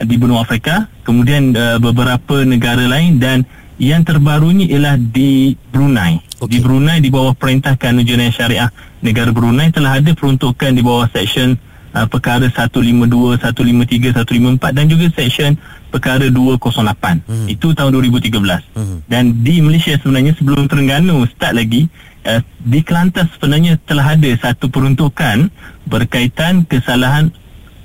di 0.01 0.17
benua 0.17 0.41
Afrika 0.41 0.89
kemudian 1.05 1.53
uh, 1.53 1.77
beberapa 1.77 2.49
negara 2.49 2.89
lain 2.89 3.21
dan 3.21 3.45
yang 3.77 4.09
terbarunya 4.09 4.73
ialah 4.73 4.97
di 4.97 5.53
Brunei 5.69 6.25
okay. 6.41 6.57
di 6.57 6.59
Brunei 6.65 7.05
di 7.05 7.13
bawah 7.13 7.37
perintah 7.37 7.77
kanun 7.77 8.09
jenayah 8.09 8.33
syariah 8.33 8.71
negara 9.05 9.37
Brunei 9.37 9.69
telah 9.69 10.01
ada 10.01 10.17
peruntukan 10.17 10.73
di 10.73 10.81
bawah 10.81 11.13
section 11.13 11.61
uh, 11.95 12.07
perkara 12.11 12.51
152, 12.51 13.39
153, 13.41 14.13
154 14.27 14.77
dan 14.77 14.85
juga 14.91 15.07
seksyen 15.15 15.55
perkara 15.95 16.27
208. 16.27 17.23
Hmm. 17.23 17.47
Itu 17.47 17.71
tahun 17.73 17.95
2013. 17.95 18.35
Hmm. 18.75 18.99
Dan 19.07 19.47
di 19.47 19.63
Malaysia 19.63 19.95
sebenarnya 19.95 20.35
sebelum 20.35 20.67
Terengganu 20.67 21.23
start 21.31 21.55
lagi 21.55 21.87
uh, 22.27 22.43
di 22.61 22.83
Kelantan 22.83 23.31
sebenarnya 23.31 23.79
telah 23.87 24.19
ada 24.19 24.31
satu 24.35 24.67
peruntukan 24.67 25.49
berkaitan 25.87 26.67
kesalahan 26.67 27.31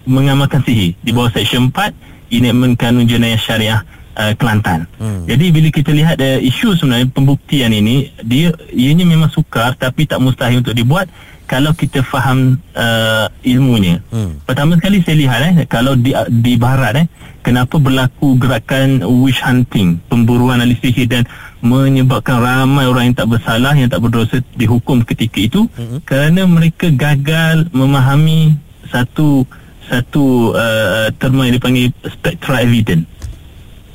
mengamalkan 0.10 0.66
sihir 0.66 0.98
di 1.06 1.14
bawah 1.14 1.30
seksyen 1.30 1.70
4 1.70 2.34
enactment 2.34 2.74
kanun 2.82 3.06
jenayah 3.06 3.38
syariah 3.38 3.82
uh, 4.18 4.34
Kelantan. 4.34 4.90
Hmm. 4.98 5.30
Jadi 5.30 5.54
bila 5.54 5.70
kita 5.70 5.94
lihat 5.94 6.18
uh, 6.18 6.42
isu 6.42 6.74
sebenarnya 6.74 7.14
pembuktian 7.14 7.70
ini 7.70 8.10
dia 8.26 8.50
ianya 8.74 9.06
memang 9.06 9.30
sukar 9.30 9.78
tapi 9.78 10.10
tak 10.10 10.18
mustahil 10.18 10.66
untuk 10.66 10.74
dibuat 10.74 11.06
kalau 11.50 11.74
kita 11.74 12.06
faham 12.06 12.62
uh, 12.78 13.26
ilmunya. 13.42 13.98
Hmm. 14.14 14.38
Pertama 14.46 14.78
sekali 14.78 15.02
saya 15.02 15.18
lihat 15.18 15.40
eh 15.50 15.54
kalau 15.66 15.98
di 15.98 16.14
di 16.30 16.54
barat 16.62 16.94
eh 17.02 17.08
kenapa 17.42 17.82
berlaku 17.82 18.38
gerakan 18.38 19.02
wish 19.26 19.42
hunting, 19.42 19.98
pemburuan 20.06 20.62
ahli 20.62 20.78
sihir 20.78 21.10
dan 21.10 21.26
menyebabkan 21.66 22.38
ramai 22.38 22.86
orang 22.86 23.10
yang 23.10 23.18
tak 23.18 23.34
bersalah 23.34 23.74
yang 23.74 23.90
tak 23.90 23.98
berdosa 23.98 24.38
dihukum 24.54 25.02
ketika 25.02 25.42
itu 25.42 25.66
hmm. 25.74 26.06
kerana 26.06 26.46
mereka 26.46 26.94
gagal 26.94 27.66
memahami 27.74 28.54
satu 28.94 29.42
satu 29.90 30.54
uh, 30.54 31.10
terma 31.18 31.50
yang 31.50 31.58
dipanggil 31.58 31.90
spectral 32.06 32.62
evidence. 32.62 33.10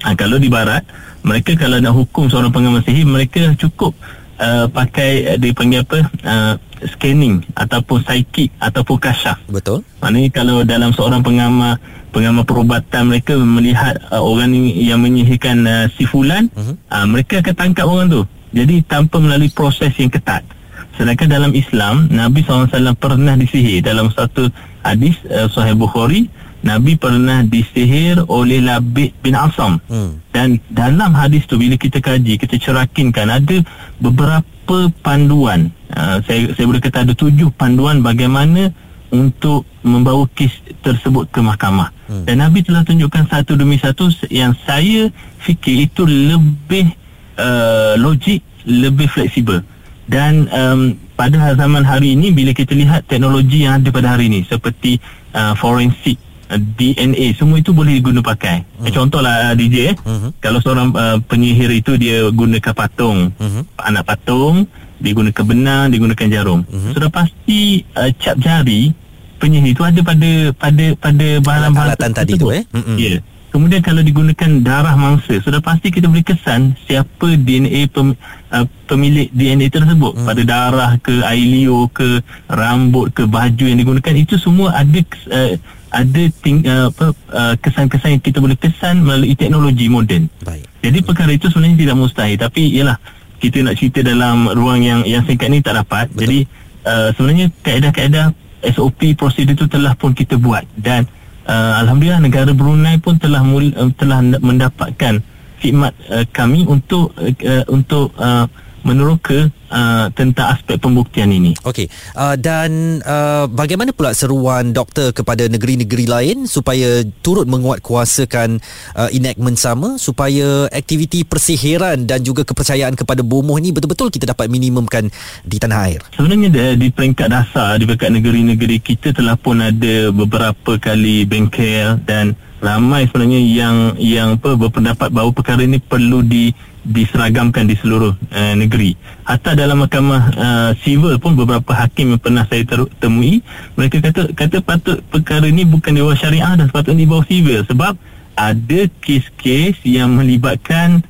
Ha, 0.02 0.12
kalau 0.18 0.42
di 0.42 0.50
barat 0.50 0.82
mereka 1.23 1.54
kalau 1.54 1.78
nak 1.78 1.94
hukum 1.94 2.26
seorang 2.26 2.50
pengamal 2.50 2.82
sihir 2.82 3.06
mereka 3.06 3.54
cukup 3.56 3.94
uh, 4.42 4.66
pakai 4.68 5.32
uh, 5.32 5.37
dia 5.38 5.54
panggil 5.54 5.87
apa 5.87 5.99
uh, 6.26 6.54
scanning 6.93 7.41
ataupun 7.57 8.05
psychic 8.05 8.53
ataupun 8.61 8.97
kasyaf 9.00 9.41
betul. 9.49 9.81
Maknanya 10.05 10.31
kalau 10.31 10.57
dalam 10.62 10.91
seorang 10.93 11.25
pengamal 11.25 11.81
pengamal 12.14 12.47
perubatan 12.47 13.11
mereka 13.11 13.35
melihat 13.41 13.99
uh, 14.14 14.23
orang 14.23 14.55
yang 14.75 15.03
menyihirkan 15.03 15.67
uh, 15.67 15.85
si 15.91 16.07
fulan 16.07 16.47
uh-huh. 16.55 16.76
uh, 16.93 17.07
mereka 17.09 17.43
akan 17.43 17.55
tangkap 17.57 17.87
orang 17.88 18.09
tu. 18.12 18.23
Jadi 18.55 18.87
tanpa 18.87 19.19
melalui 19.19 19.50
proses 19.50 19.91
yang 19.99 20.12
ketat. 20.12 20.47
Sedangkan 20.95 21.26
dalam 21.26 21.50
Islam 21.59 22.07
Nabi 22.07 22.47
SAW 22.47 22.71
pernah 22.95 23.35
disihir 23.35 23.83
dalam 23.83 24.14
satu 24.14 24.47
hadis 24.87 25.19
uh, 25.26 25.50
Sahih 25.50 25.75
Bukhari 25.75 26.31
Nabi 26.64 26.97
pernah 26.97 27.44
disihir 27.44 28.25
oleh 28.25 28.64
Labid 28.64 29.12
bin 29.21 29.37
Asam. 29.37 29.76
Hmm. 29.85 30.16
Dan 30.33 30.56
dalam 30.73 31.12
hadis 31.12 31.44
tu 31.44 31.61
bila 31.61 31.76
kita 31.76 32.00
kaji, 32.00 32.40
kita 32.40 32.56
cerakinkan 32.56 33.28
ada 33.28 33.61
beberapa 34.00 34.88
panduan. 35.04 35.68
Uh, 35.92 36.25
saya 36.25 36.56
saya 36.56 36.64
boleh 36.64 36.80
kata 36.80 37.04
ada 37.04 37.12
tujuh 37.12 37.52
panduan 37.54 38.00
bagaimana 38.00 38.73
untuk 39.12 39.68
membawa 39.85 40.25
kes 40.33 40.56
tersebut 40.80 41.28
ke 41.28 41.44
mahkamah. 41.44 41.92
Hmm. 42.09 42.25
Dan 42.25 42.40
Nabi 42.40 42.64
telah 42.64 42.80
tunjukkan 42.80 43.28
satu 43.28 43.61
demi 43.61 43.76
satu 43.76 44.09
yang 44.33 44.56
saya 44.64 45.12
fikir 45.44 45.85
itu 45.85 46.09
lebih 46.09 46.88
uh, 47.37 47.94
logik, 48.00 48.40
lebih 48.64 49.06
fleksibel. 49.12 49.61
Dan 50.09 50.49
um, 50.49 50.97
pada 51.12 51.52
zaman 51.52 51.85
hari 51.85 52.16
ini 52.16 52.33
bila 52.33 52.56
kita 52.56 52.73
lihat 52.73 53.04
teknologi 53.04 53.68
yang 53.68 53.85
ada 53.85 53.88
pada 53.92 54.16
hari 54.16 54.33
ini 54.33 54.49
seperti 54.49 54.97
uh, 55.37 55.52
forensik 55.61 56.16
Uh, 56.16 56.33
DNA 56.58 57.37
semua 57.37 57.61
itu 57.61 57.75
boleh 57.75 57.99
diguna 57.99 58.20
pakai. 58.25 58.64
Hmm. 58.80 58.92
Contohlah 58.92 59.50
uh, 59.50 59.54
DJ 59.54 59.92
eh. 59.92 59.94
Hmm. 60.02 60.30
Kalau 60.38 60.58
seorang 60.58 60.90
uh, 60.94 61.18
penyihir 61.25 61.70
itu 61.70 61.99
dia 61.99 62.28
gunakan 62.30 62.75
patung, 62.75 63.32
hmm. 63.34 63.62
anak 63.80 64.04
patung, 64.06 64.68
dia 64.99 65.12
gunakan 65.12 65.44
benang, 65.44 65.92
dia 65.92 65.99
gunakan 66.00 66.26
jarum. 66.30 66.61
Hmm. 66.66 66.92
Sudah 66.94 67.11
pasti 67.11 67.84
uh, 67.94 68.11
cap 68.16 68.38
jari 68.38 68.94
penyihir 69.42 69.76
itu 69.76 69.82
ada 69.84 70.00
pada 70.00 70.32
pada 70.56 70.84
pada 70.96 71.26
bahan-bahan 71.42 72.12
tadi 72.14 72.38
tu 72.38 72.49
eh. 72.54 72.64
Hmm. 72.73 72.96
Ya. 72.96 73.18
Yeah. 73.18 73.23
Kemudian 73.54 73.87
kalau 73.87 74.02
digunakan 74.02 74.50
darah 74.66 74.99
mangsa, 74.99 75.38
sudah 75.38 75.62
pasti 75.62 75.94
kita 75.94 76.11
boleh 76.11 76.26
kesan 76.26 76.75
siapa 76.90 77.38
DNA 77.38 77.87
pem, 77.87 78.18
uh, 78.50 78.66
pemilik 78.90 79.30
DNA 79.30 79.70
tersebut. 79.70 80.11
Hmm. 80.18 80.26
Pada 80.26 80.42
darah 80.42 80.90
ke, 80.99 81.23
air 81.23 81.46
liur 81.46 81.87
ke, 81.94 82.18
rambut 82.50 83.14
ke, 83.14 83.30
baju 83.30 83.62
yang 83.62 83.78
digunakan. 83.78 84.11
Itu 84.18 84.42
semua 84.42 84.75
ada 84.75 84.99
uh, 85.30 85.54
ada 85.95 86.23
ting, 86.43 86.67
uh, 86.67 86.91
apa, 86.91 87.07
uh, 87.31 87.55
kesan-kesan 87.63 88.19
yang 88.19 88.23
kita 88.23 88.43
boleh 88.43 88.59
kesan 88.59 89.07
melalui 89.07 89.39
teknologi 89.39 89.87
moden. 89.87 90.27
Baik. 90.43 90.67
Jadi 90.83 90.99
perkara 91.07 91.31
itu 91.31 91.47
sebenarnya 91.47 91.79
tidak 91.87 91.97
mustahil. 91.97 92.37
Tapi 92.37 92.63
ialah 92.75 92.99
kita 93.39 93.63
nak 93.63 93.79
cerita 93.79 94.03
dalam 94.03 94.51
ruang 94.51 94.83
yang 94.83 95.01
yang 95.07 95.23
singkat 95.23 95.49
ni 95.49 95.63
tak 95.63 95.79
dapat. 95.79 96.11
Betul. 96.11 96.21
Jadi 96.27 96.39
uh, 96.85 97.09
sebenarnya 97.15 97.47
kaedah-kaedah 97.63 98.27
SOP 98.75 99.15
prosedur 99.15 99.55
itu 99.55 99.67
telah 99.71 99.95
pun 99.95 100.11
kita 100.17 100.35
buat. 100.35 100.67
Dan 100.75 101.07
uh, 101.47 101.81
Alhamdulillah 101.85 102.21
negara 102.25 102.51
Brunei 102.51 102.99
pun 102.99 103.21
telah 103.21 103.45
mul, 103.47 103.71
uh, 103.77 103.93
telah 103.95 104.21
mendapatkan 104.21 105.23
khidmat 105.63 105.93
uh, 106.11 106.25
kami 106.35 106.67
untuk 106.67 107.15
uh, 107.17 107.65
untuk 107.71 108.13
uh, 108.19 108.45
meneroka 108.85 109.49
uh, 109.73 110.07
tentang 110.12 110.55
aspek 110.55 110.76
pembuktian 110.79 111.33
ini. 111.33 111.57
Okey. 111.64 111.88
Uh, 112.14 112.37
dan 112.37 113.00
uh, 113.03 113.49
bagaimana 113.49 113.91
pula 113.91 114.12
seruan 114.12 114.71
doktor 114.71 115.11
kepada 115.11 115.49
negeri-negeri 115.49 116.07
lain 116.07 116.37
supaya 116.45 117.03
turut 117.25 117.49
menguatkuasakan 117.49 118.61
uh, 118.95 119.11
enactment 119.11 119.57
sama 119.57 119.97
supaya 119.97 120.69
aktiviti 120.71 121.25
persihiran 121.25 122.05
dan 122.05 122.21
juga 122.21 122.45
kepercayaan 122.45 122.95
kepada 122.95 123.25
bomoh 123.25 123.57
ini 123.57 123.73
betul-betul 123.73 124.12
kita 124.12 124.31
dapat 124.31 124.53
minimumkan 124.53 125.09
di 125.43 125.57
tanah 125.57 125.81
air. 125.88 126.00
Sebenarnya 126.14 126.49
di, 126.53 126.87
di 126.87 126.88
peringkat 126.93 127.29
dasar 127.33 127.81
di 127.81 127.88
peringkat 127.88 128.21
negeri-negeri 128.21 128.76
kita 128.85 129.17
telah 129.17 129.35
pun 129.41 129.64
ada 129.64 130.12
beberapa 130.12 130.76
kali 130.76 131.25
bengkel 131.25 131.99
dan 132.05 132.37
ramai 132.64 133.05
sebenarnya 133.05 133.41
yang 133.45 133.76
yang 134.00 134.29
apa 134.41 134.57
berpendapat 134.57 135.12
bahawa 135.12 135.31
perkara 135.37 135.61
ini 135.69 135.76
perlu 135.85 136.25
di 136.25 136.49
diseragamkan 136.85 137.64
di 137.64 137.75
seluruh 137.81 138.12
uh, 138.12 138.55
negeri. 138.55 138.93
Hatta 139.25 139.57
dalam 139.57 139.83
mahkamah 139.83 140.23
uh, 140.37 140.71
civil 140.85 141.17
pun 141.17 141.33
beberapa 141.33 141.73
hakim 141.73 142.14
yang 142.14 142.21
pernah 142.21 142.45
saya 142.45 142.62
ter- 142.69 142.93
temui, 143.00 143.41
mereka 143.75 144.05
kata 144.05 144.37
kata 144.37 144.61
patut 144.61 145.00
perkara 145.09 145.49
ini 145.49 145.64
bukan 145.64 145.97
di 145.97 146.05
bawah 146.05 146.17
syariah 146.17 146.55
dan 146.55 146.69
sepatutnya 146.69 147.03
di 147.03 147.09
bawah 147.09 147.25
civil 147.25 147.64
sebab 147.64 147.97
ada 148.37 148.81
kes-kes 149.00 149.81
yang 149.88 150.12
melibatkan 150.12 151.00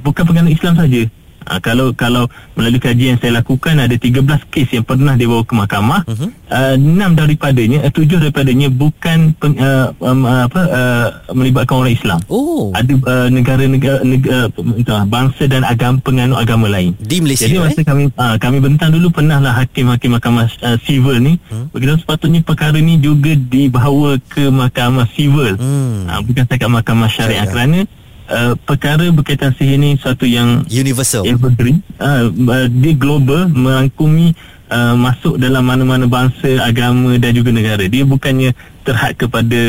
bukan 0.00 0.22
perkara 0.22 0.48
Islam 0.48 0.78
saja. 0.78 1.02
Uh, 1.48 1.60
kalau 1.64 1.96
kalau 1.96 2.28
melalui 2.54 2.78
kajian 2.78 3.16
yang 3.16 3.20
saya 3.20 3.40
lakukan 3.40 3.80
ada 3.80 3.96
13 3.96 4.24
kes 4.52 4.68
yang 4.76 4.84
pernah 4.84 5.16
dibawa 5.16 5.42
ke 5.42 5.54
mahkamah. 5.56 6.04
Uh-huh. 6.04 6.28
Uh, 6.48 6.74
6 6.76 7.18
daripadanya, 7.18 7.88
uh, 7.88 7.92
7 7.92 8.20
daripadanya 8.20 8.68
bukan 8.68 9.32
peng, 9.36 9.56
uh, 9.56 9.90
um, 10.04 10.28
apa 10.28 10.60
uh, 10.68 11.06
melibatkan 11.32 11.80
orang 11.80 11.94
Islam. 11.96 12.20
Oh. 12.28 12.70
Ada 12.76 12.92
uh, 12.92 13.28
negara-negara 13.32 14.04
negara, 14.04 15.04
bangsa 15.08 15.48
dan 15.48 15.64
agama 15.64 15.98
penganut 16.04 16.36
agama 16.36 16.68
lain. 16.68 16.92
Di 17.00 17.24
Malaysia. 17.24 17.48
Jadi 17.48 17.56
masa 17.58 17.80
eh? 17.80 17.86
kami 17.86 18.04
uh, 18.12 18.36
kami 18.36 18.58
bentang 18.60 18.92
dulu 18.92 19.08
pernahlah 19.08 19.56
hakim-hakim 19.64 20.14
mahkamah 20.16 20.46
uh, 20.62 20.76
sivil 20.84 21.16
ni. 21.18 21.40
Hmm. 21.48 21.72
Begitu 21.72 22.04
sepatutnya 22.04 22.44
perkara 22.44 22.76
ni 22.76 23.00
juga 23.00 23.32
dibawa 23.32 24.20
ke 24.28 24.52
mahkamah 24.52 25.08
sivil. 25.16 25.56
Hmm. 25.56 26.04
Uh, 26.08 26.20
bukan 26.24 26.44
setakat 26.44 26.68
mahkamah 26.68 27.08
syariah 27.08 27.48
kerana 27.48 27.88
uh, 28.28 28.54
perkara 28.62 29.08
berkaitan 29.10 29.52
sihir 29.56 29.80
ni 29.80 29.96
satu 29.98 30.28
yang 30.28 30.64
universal. 30.68 31.24
evergreen 31.26 31.82
uh, 31.98 32.28
uh, 32.28 32.66
dia 32.68 32.94
global 32.94 33.48
merangkumi 33.50 34.36
uh, 34.70 34.94
masuk 34.94 35.40
dalam 35.40 35.64
mana-mana 35.64 36.04
bangsa 36.06 36.62
agama 36.62 37.16
dan 37.16 37.34
juga 37.34 37.50
negara. 37.50 37.84
Dia 37.88 38.04
bukannya 38.04 38.52
terhad 38.84 39.16
kepada 39.16 39.60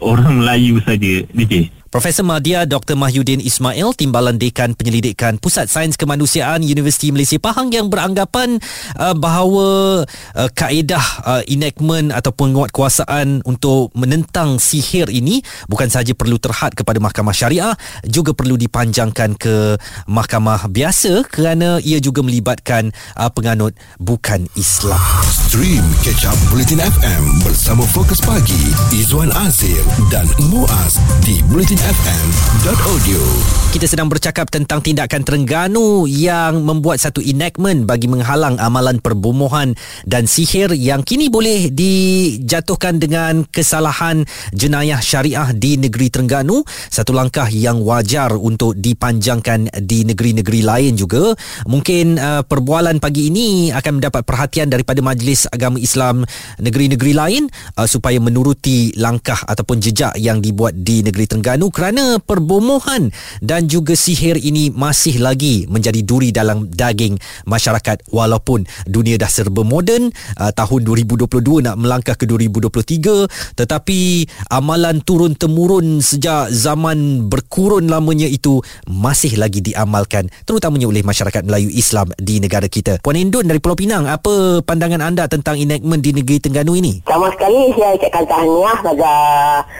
orang 0.00 0.44
Melayu 0.44 0.80
saja 0.84 1.24
DJ 1.32 1.79
Profesor 1.90 2.22
Madya 2.22 2.70
Dr. 2.70 2.94
Mahyudin 2.94 3.42
Ismail 3.42 3.98
Timbalan 3.98 4.38
Dekan 4.38 4.78
Penyelidikan 4.78 5.42
Pusat 5.42 5.66
Sains 5.66 5.98
Kemanusiaan 5.98 6.62
Universiti 6.62 7.10
Malaysia 7.10 7.34
Pahang 7.42 7.74
yang 7.74 7.90
beranggapan 7.90 8.62
uh, 8.94 9.10
bahawa 9.18 10.06
uh, 10.38 10.50
kaedah 10.54 11.02
uh, 11.26 11.42
enactment 11.50 12.14
atau 12.14 12.30
penguatkuasaan 12.30 13.42
untuk 13.42 13.90
menentang 13.98 14.62
sihir 14.62 15.10
ini 15.10 15.42
bukan 15.66 15.90
sahaja 15.90 16.14
perlu 16.14 16.38
terhad 16.38 16.78
kepada 16.78 17.02
mahkamah 17.02 17.34
syariah 17.34 17.74
juga 18.06 18.38
perlu 18.38 18.54
dipanjangkan 18.54 19.34
ke 19.34 19.74
mahkamah 20.06 20.70
biasa 20.70 21.26
kerana 21.26 21.82
ia 21.82 21.98
juga 21.98 22.22
melibatkan 22.22 22.94
uh, 23.18 23.34
penganut 23.34 23.74
bukan 23.98 24.46
Islam. 24.54 25.02
Stream 25.26 25.82
Catch 26.06 26.30
Up 26.30 26.38
Bulletin 26.54 26.86
FM 26.86 27.42
bersama 27.42 27.82
Fokus 27.82 28.22
Pagi 28.22 28.70
Izwan 28.94 29.34
Azir 29.42 29.82
dan 30.14 30.30
Muaz 30.54 30.94
di 31.26 31.42
Bulletin 31.50 31.79
FM.audio 31.80 33.24
Kita 33.72 33.88
sedang 33.88 34.12
bercakap 34.12 34.52
tentang 34.52 34.84
tindakan 34.84 35.24
Terengganu 35.24 36.04
yang 36.04 36.60
membuat 36.60 37.00
satu 37.00 37.24
enactment 37.24 37.88
bagi 37.88 38.04
menghalang 38.04 38.60
amalan 38.60 39.00
perbomohan 39.00 39.72
dan 40.04 40.28
sihir 40.28 40.76
yang 40.76 41.00
kini 41.00 41.32
boleh 41.32 41.72
dijatuhkan 41.72 43.00
dengan 43.00 43.48
kesalahan 43.48 44.28
jenayah 44.52 45.00
syariah 45.00 45.56
di 45.56 45.80
negeri 45.80 46.12
Terengganu. 46.12 46.60
Satu 46.92 47.16
langkah 47.16 47.48
yang 47.48 47.80
wajar 47.80 48.36
untuk 48.36 48.76
dipanjangkan 48.76 49.72
di 49.80 50.04
negeri-negeri 50.04 50.60
lain 50.60 51.00
juga. 51.00 51.32
Mungkin 51.64 52.20
uh, 52.20 52.42
perbualan 52.44 53.00
pagi 53.00 53.32
ini 53.32 53.72
akan 53.72 54.04
mendapat 54.04 54.28
perhatian 54.28 54.68
daripada 54.68 55.00
Majlis 55.00 55.48
Agama 55.48 55.80
Islam 55.80 56.28
negeri-negeri 56.60 57.16
lain 57.16 57.48
uh, 57.80 57.88
supaya 57.88 58.20
menuruti 58.20 58.92
langkah 59.00 59.40
ataupun 59.48 59.80
jejak 59.80 60.12
yang 60.20 60.44
dibuat 60.44 60.76
di 60.76 61.00
negeri 61.00 61.24
Terengganu 61.24 61.69
kerana 61.70 62.18
perbomohan 62.22 63.14
dan 63.40 63.66
juga 63.70 63.94
sihir 63.94 64.36
ini 64.36 64.70
masih 64.74 65.22
lagi 65.22 65.64
menjadi 65.70 66.02
duri 66.04 66.30
dalam 66.34 66.68
daging 66.68 67.16
masyarakat 67.46 68.06
walaupun 68.10 68.66
dunia 68.84 69.16
dah 69.16 69.30
serba 69.30 69.62
moden 69.62 70.12
uh, 70.36 70.52
tahun 70.52 70.84
2022 70.84 71.66
nak 71.66 71.76
melangkah 71.78 72.14
ke 72.18 72.28
2023 72.28 73.56
tetapi 73.56 74.26
amalan 74.50 75.00
turun 75.00 75.32
temurun 75.38 76.02
sejak 76.02 76.50
zaman 76.50 77.30
berkurun 77.30 77.86
lamanya 77.86 78.26
itu 78.26 78.60
masih 78.90 79.38
lagi 79.38 79.62
diamalkan 79.62 80.28
terutamanya 80.44 80.90
oleh 80.90 81.06
masyarakat 81.06 81.42
Melayu 81.46 81.70
Islam 81.70 82.10
di 82.18 82.42
negara 82.42 82.66
kita. 82.66 82.98
Puan 83.00 83.16
Indun 83.16 83.46
dari 83.46 83.62
Pulau 83.62 83.78
Pinang, 83.78 84.06
apa 84.10 84.64
pandangan 84.64 85.00
anda 85.04 85.26
tentang 85.30 85.56
enactment 85.56 86.02
di 86.02 86.10
negeri 86.16 86.42
Terengganu 86.42 86.74
ini? 86.74 87.04
Sama 87.06 87.30
sekali 87.34 87.70
saya 87.76 87.94
ucapkan 87.96 88.24
tahniah 88.26 88.78
pada 88.82 89.12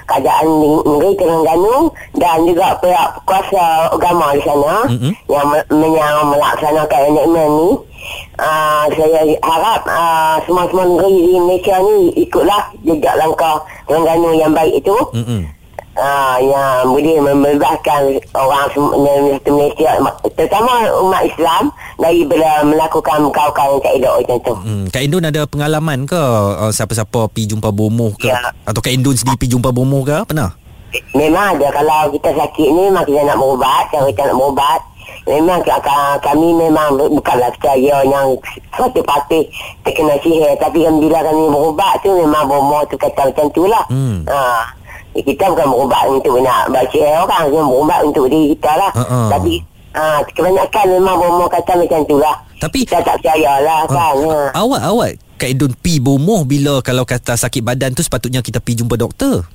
kerajaan 0.07 0.47
negeri 0.87 1.13
Terengganu 1.19 1.75
dan 2.17 2.37
juga 2.45 2.77
pihak 2.83 3.11
kuasa 3.25 3.65
agama 3.93 4.35
di 4.37 4.43
sana 4.45 4.75
mm-hmm. 4.91 5.13
yang, 5.31 5.47
yang 5.71 6.15
melaksanakan 6.29 7.01
enactment 7.15 7.53
ni. 7.57 7.71
Uh, 8.41 8.89
saya 8.97 9.37
harap 9.45 9.85
uh, 9.85 10.41
semua-semua 10.49 10.89
negeri 10.89 11.17
di 11.21 11.37
Malaysia 11.37 11.77
ni 11.85 11.99
ikutlah 12.25 12.63
jejak 12.81 13.15
langkah 13.21 13.61
Terengganu 13.85 14.33
yang 14.35 14.53
baik 14.57 14.81
itu. 14.81 14.97
Mm-hmm. 15.13 15.43
Uh, 16.01 16.39
yang 16.41 16.97
boleh 16.97 17.19
membebaskan 17.19 18.17
orang 18.33 18.63
satu 18.73 18.95
Malaysia 19.53 20.01
terutama 20.33 20.89
umat 21.03 21.29
Islam 21.29 21.69
daripada 22.01 22.65
melakukan 22.65 23.29
kau-kau 23.29 23.77
yang 23.77 23.83
tak 23.85 23.93
elok 24.01 24.15
macam 24.23 24.39
tu. 24.41 24.55
Hmm, 24.65 24.85
Kak 24.89 25.03
Indun 25.05 25.29
ada 25.29 25.43
pengalaman 25.45 26.09
ke 26.09 26.17
uh, 26.17 26.73
siapa-siapa 26.73 27.29
pergi 27.29 27.53
jumpa 27.53 27.69
bomoh 27.75 28.17
ke 28.17 28.33
ya. 28.33 28.55
atau 28.65 28.81
Kak 28.81 28.95
Indun 28.97 29.19
sendiri 29.19 29.37
pergi 29.37 29.53
jumpa 29.53 29.69
bomoh 29.75 30.01
ke? 30.07 30.25
Pernah? 30.25 30.60
Memang 31.15 31.59
ada 31.59 31.69
kalau 31.71 32.11
kita 32.11 32.35
sakit 32.35 32.69
ni 32.71 32.81
memang 32.91 33.07
kita 33.07 33.23
nak 33.23 33.39
berubat, 33.39 33.83
cara 33.95 34.07
kita 34.11 34.23
nak 34.31 34.37
berubat. 34.39 34.81
Memang 35.29 35.61
kami 36.23 36.49
memang 36.57 36.89
bukanlah 36.97 37.51
percaya 37.55 38.03
yang 38.03 38.35
satu 38.75 39.05
parti 39.05 39.47
terkena 39.85 40.17
sihir 40.23 40.57
tapi 40.59 40.87
bila 40.87 41.19
kami 41.23 41.45
berubat 41.51 41.95
tu 42.03 42.11
memang 42.15 42.45
bomoh 42.49 42.83
tu 42.91 42.97
kata 42.99 43.31
macam 43.31 43.47
tu 43.55 43.65
lah. 43.69 43.85
Hmm. 43.91 44.27
Ha. 44.27 44.67
Kita 45.11 45.51
bukan 45.51 45.67
berubat 45.67 46.03
untuk 46.07 46.39
nak 46.39 46.71
baca 46.71 47.01
orang, 47.27 47.45
kita 47.51 47.63
berubat 47.67 48.01
untuk 48.07 48.25
diri 48.31 48.55
kita 48.55 48.73
lah. 48.79 48.91
Uh-uh. 48.95 49.29
Tapi 49.31 49.55
ha, 49.95 50.23
kebanyakan 50.23 50.85
memang 50.99 51.17
bomoh 51.19 51.49
kata 51.51 51.73
macam 51.79 52.01
tu 52.07 52.17
lah. 52.19 52.37
Tapi 52.61 52.85
kita 52.85 53.01
tak 53.01 53.17
percayalah 53.23 53.81
uh, 53.87 53.91
kan. 53.91 54.17
Ha. 54.17 54.37
Awak 54.59 54.83
awak 54.85 55.11
Kak 55.41 55.49
Idun 55.57 55.73
pi 55.81 55.97
bomoh 55.97 56.45
bila 56.45 56.85
kalau 56.85 57.09
kata 57.09 57.33
sakit 57.33 57.65
badan 57.65 57.97
tu 57.97 58.05
sepatutnya 58.05 58.45
kita 58.45 58.61
pi 58.61 58.77
jumpa 58.77 59.01
doktor. 59.01 59.49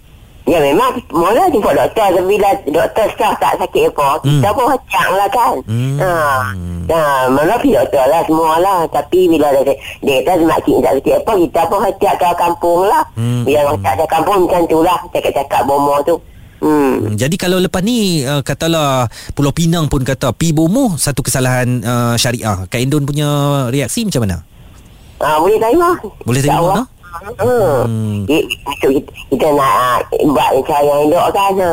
Ya 0.46 0.62
memang 0.62 0.94
mula 1.10 1.50
jumpa 1.50 1.74
doktor 1.74 2.22
tapi 2.22 2.38
bila 2.38 2.54
doktor 2.70 3.10
sah 3.18 3.34
tak 3.42 3.58
sakit 3.66 3.90
apa 3.90 4.22
hmm. 4.22 4.30
kita 4.30 4.50
pun 4.54 4.66
hacang 4.70 5.12
lah 5.18 5.30
kan. 5.34 5.56
Hmm. 5.66 5.98
Ha. 5.98 6.14
Nah, 6.86 7.10
mana 7.34 7.58
pergi 7.58 7.74
doktor 7.74 8.06
lah 8.06 8.22
semua 8.30 8.62
lah 8.62 8.80
tapi 8.94 9.26
bila 9.26 9.50
dia, 9.66 9.74
dia 10.06 10.22
kata 10.22 10.46
makcik 10.46 10.78
tak 10.86 10.94
sakit 11.02 11.14
apa 11.18 11.32
kita 11.42 11.62
pun 11.66 11.80
hacak 11.82 12.14
ke 12.22 12.28
kampung 12.38 12.82
lah. 12.86 13.04
Hmm. 13.18 13.42
Bila 13.42 13.74
hmm. 13.74 13.90
ada 13.90 14.06
kampung 14.06 14.46
macam 14.46 14.62
tu 14.70 14.80
lah 14.86 15.00
cakap-cakap 15.10 15.62
bomo 15.66 15.98
tu. 16.06 16.16
Hmm. 16.62 17.18
Jadi 17.18 17.36
kalau 17.42 17.58
lepas 17.58 17.82
ni 17.82 18.22
uh, 18.22 18.46
katalah 18.46 19.10
Pulau 19.34 19.50
Pinang 19.50 19.90
pun 19.90 20.06
kata 20.06 20.30
pi 20.30 20.54
bomo 20.54 20.94
satu 20.94 21.26
kesalahan 21.26 21.82
uh, 21.82 22.16
syariah. 22.22 22.70
Kak 22.70 22.78
Indon 22.78 23.02
punya 23.02 23.28
reaksi 23.74 24.06
macam 24.06 24.30
mana? 24.30 24.38
Ah 25.18 25.42
boleh 25.42 25.58
terima. 25.58 25.90
Boleh 26.22 26.42
terima. 26.46 26.86
Hmm. 27.24 28.28
Kita, 28.28 28.88
kita 29.32 29.48
nak 29.56 29.74
uh, 30.12 30.28
buat 30.30 30.52
cara 30.68 30.84
yang 30.84 31.00
elok 31.08 31.28
kan. 31.32 31.52
Ha. 31.62 31.72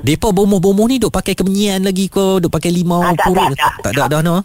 Depa 0.00 0.28
bomoh-bomoh 0.32 0.88
ni 0.88 0.96
duk 0.96 1.12
pakai 1.12 1.36
kemenyian 1.36 1.84
lagi 1.84 2.08
ke? 2.08 2.40
Duk 2.40 2.48
pakai 2.48 2.72
limau 2.72 3.04
ha, 3.04 3.12
tak, 3.12 3.32
tak, 3.34 3.52
tak, 3.56 3.72
tak, 3.84 3.92
tak, 3.92 4.06
dah 4.08 4.20
no? 4.24 4.40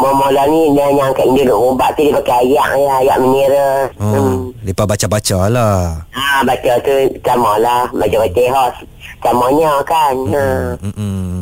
Mula 0.00 0.46
ni 0.48 0.72
dia 0.72 0.86
yang 0.96 1.12
kat 1.12 1.26
dia 1.34 1.44
duk 1.50 1.60
ubat 1.74 1.92
tu 1.98 2.06
dia 2.06 2.14
pakai 2.16 2.46
ayat 2.46 2.68
ya, 2.78 2.92
ayat 3.04 3.16
menira. 3.20 3.68
Oh, 3.98 4.06
hmm. 4.06 4.34
Depa 4.64 4.86
baca-baca 4.86 5.38
lah. 5.50 6.06
Ha, 6.14 6.46
baca 6.46 6.72
tu 6.80 6.94
sama 7.26 7.58
lah. 7.58 7.90
Baca-baca 7.90 8.44
hos. 8.54 8.74
Samanya 9.20 9.72
kan. 9.84 10.16
Hmm. 10.16 10.34
Ha. 10.34 10.48
Hmm. 10.96 11.40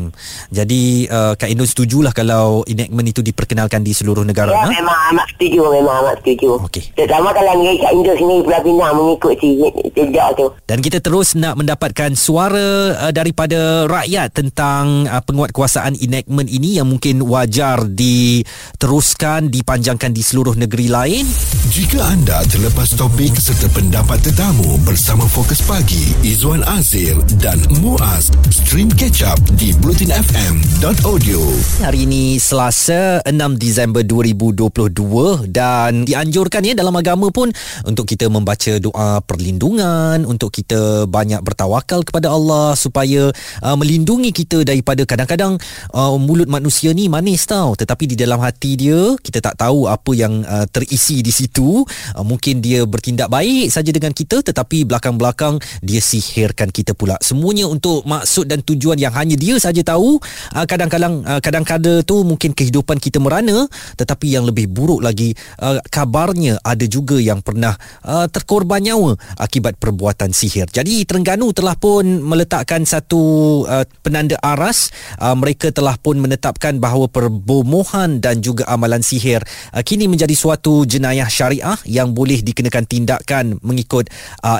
Jadi 0.51 1.07
uh, 1.09 1.33
Kak 1.39 1.49
Indon 1.49 1.69
setujulah 1.69 2.13
kalau 2.13 2.67
enactment 2.67 3.09
itu 3.13 3.21
diperkenalkan 3.23 3.85
di 3.85 3.93
seluruh 3.95 4.27
negara. 4.27 4.51
Ya, 4.51 4.65
ha? 4.65 4.71
memang 4.71 4.99
amat 5.15 5.27
setuju. 5.37 5.61
Memang 5.71 5.95
amat 6.05 6.17
setuju. 6.25 6.51
Okey. 6.67 6.85
Terutama 6.97 7.31
kalau 7.31 7.53
negeri 7.61 7.77
Kak 7.81 7.93
Indon 7.95 8.17
sini 8.17 8.35
Pulau 8.43 8.61
Pinang 8.65 8.95
mengikut 8.97 9.35
si 9.39 9.49
jejak 9.95 10.29
tu. 10.35 10.47
Dan 10.67 10.79
kita 10.83 10.99
terus 10.99 11.39
nak 11.39 11.55
mendapatkan 11.61 12.11
suara 12.19 12.97
uh, 12.97 13.13
daripada 13.13 13.87
rakyat 13.87 14.29
tentang 14.35 15.07
uh, 15.07 15.23
penguatkuasaan 15.23 16.01
enactment 16.01 16.49
ini 16.49 16.81
yang 16.81 16.89
mungkin 16.89 17.23
wajar 17.25 17.85
diteruskan, 17.87 19.53
dipanjangkan 19.53 20.11
di 20.11 20.23
seluruh 20.25 20.57
negeri 20.57 20.87
lain. 20.89 21.25
Jika 21.69 22.01
anda 22.03 22.43
terlepas 22.49 22.97
topik 22.97 23.37
serta 23.37 23.69
pendapat 23.71 24.25
tetamu 24.25 24.81
bersama 24.83 25.29
Fokus 25.29 25.61
Pagi, 25.63 26.17
Izwan 26.25 26.65
Azir 26.65 27.21
dan 27.39 27.61
Muaz, 27.69 28.33
stream 28.49 28.89
catch 28.89 29.21
up 29.29 29.37
di 29.61 29.77
Blue 29.77 29.93
bulletinfm.audio 29.99 31.41
Hari 31.83 32.07
ini 32.07 32.39
Selasa 32.39 33.19
6 33.27 33.35
Disember 33.59 34.07
2022 34.07 35.51
dan 35.51 36.07
dianjurkan 36.07 36.63
ya 36.63 36.79
dalam 36.79 36.95
agama 36.95 37.35
pun 37.35 37.51
untuk 37.83 38.07
kita 38.07 38.31
membaca 38.31 38.79
doa 38.79 39.19
perlindungan 39.27 40.23
untuk 40.23 40.55
kita 40.55 41.11
banyak 41.11 41.43
bertawakal 41.43 42.07
kepada 42.07 42.31
Allah 42.31 42.79
supaya 42.79 43.35
uh, 43.61 43.75
melindungi 43.75 44.31
kita 44.31 44.63
daripada 44.63 45.03
kadang-kadang 45.03 45.59
uh, 45.91 46.15
mulut 46.15 46.47
manusia 46.47 46.95
ni 46.95 47.11
manis 47.11 47.43
tau. 47.43 47.75
Tetapi 47.75 48.15
di 48.15 48.17
dalam 48.17 48.39
hati 48.39 48.79
dia 48.79 49.19
kita 49.19 49.43
tak 49.43 49.59
tahu 49.59 49.91
apa 49.91 50.15
yang 50.15 50.47
uh, 50.47 50.71
terisi 50.71 51.27
di 51.27 51.35
situ. 51.35 51.83
Uh, 52.15 52.23
mungkin 52.23 52.63
dia 52.63 52.87
bertindak 52.87 53.27
baik 53.35 53.75
saja 53.75 53.91
dengan 53.91 54.15
kita 54.15 54.47
tetapi 54.47 54.87
belakang-belakang 54.87 55.59
dia 55.83 55.99
sihirkan 55.99 56.71
kita 56.71 56.95
pula. 56.95 57.19
Semuanya 57.19 57.58
untuk 57.67 58.07
maksud 58.07 58.47
dan 58.47 58.63
tujuan 58.63 59.01
yang 59.01 59.11
hanya 59.17 59.35
dia 59.35 59.59
saja 59.59 59.83
tahu 59.83 60.21
uh, 60.55 60.67
kadang-kadang 60.69 61.25
kadang-kadang 61.43 62.05
tu 62.05 62.23
mungkin 62.23 62.53
kehidupan 62.53 63.01
kita 63.01 63.19
merana 63.19 63.67
tetapi 63.97 64.37
yang 64.37 64.45
lebih 64.45 64.69
buruk 64.69 65.01
lagi 65.03 65.33
uh, 65.65 65.81
kabarnya 65.89 66.61
ada 66.63 66.85
juga 66.85 67.17
yang 67.19 67.41
pernah 67.41 67.75
terkorban 68.31 68.83
nyawa 68.83 69.17
akibat 69.41 69.81
perbuatan 69.81 70.35
sihir. 70.35 70.69
Jadi 70.69 71.07
Terengganu 71.09 71.51
telah 71.55 71.75
pun 71.79 72.05
meletakkan 72.05 72.85
satu 72.85 73.65
penanda 74.05 74.37
aras 74.43 74.93
mereka 75.39 75.73
telah 75.73 75.97
pun 75.97 76.21
menetapkan 76.21 76.77
bahawa 76.77 77.09
perbomohan 77.09 78.21
dan 78.21 78.43
juga 78.45 78.69
amalan 78.69 79.01
sihir 79.01 79.41
kini 79.87 80.11
menjadi 80.11 80.35
suatu 80.35 80.85
jenayah 80.85 81.31
syariah 81.31 81.79
yang 81.89 82.13
boleh 82.13 82.43
dikenakan 82.45 82.85
tindakan 82.85 83.57
mengikut 83.63 84.11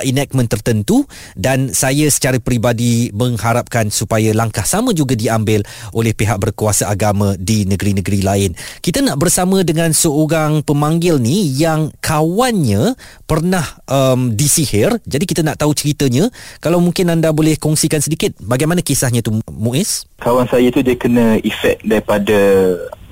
enactment 0.05 0.49
tertentu 0.49 1.05
dan 1.37 1.69
saya 1.75 2.09
secara 2.09 2.41
peribadi 2.41 2.88
mengharapkan 3.13 3.91
supaya 3.91 4.31
langkah 4.33 4.63
sama 4.63 4.95
juga 4.95 5.13
diambil 5.13 5.65
oleh 5.93 6.13
pihak 6.15 6.37
berkuasa 6.39 6.89
agama 6.89 7.35
di 7.37 7.65
negeri-negeri 7.65 8.19
lain. 8.23 8.51
Kita 8.79 9.03
nak 9.03 9.17
bersama 9.19 9.61
dengan 9.65 9.91
seorang 9.91 10.61
pemanggil 10.63 11.19
ni 11.19 11.49
yang 11.55 11.91
kawannya 11.99 12.93
pernah 13.25 13.65
um, 13.85 14.33
disihir. 14.33 14.97
Jadi 15.05 15.25
kita 15.25 15.41
nak 15.45 15.59
tahu 15.61 15.75
ceritanya. 15.75 16.27
Kalau 16.63 16.81
mungkin 16.81 17.11
anda 17.13 17.29
boleh 17.29 17.55
kongsikan 17.59 18.01
sedikit 18.01 18.33
bagaimana 18.41 18.81
kisahnya 18.81 19.21
tu 19.21 19.37
Muiz? 19.51 20.09
Kawan 20.19 20.49
saya 20.49 20.67
tu 20.73 20.81
dia 20.83 20.95
kena 20.97 21.37
efek 21.39 21.83
daripada 21.85 22.37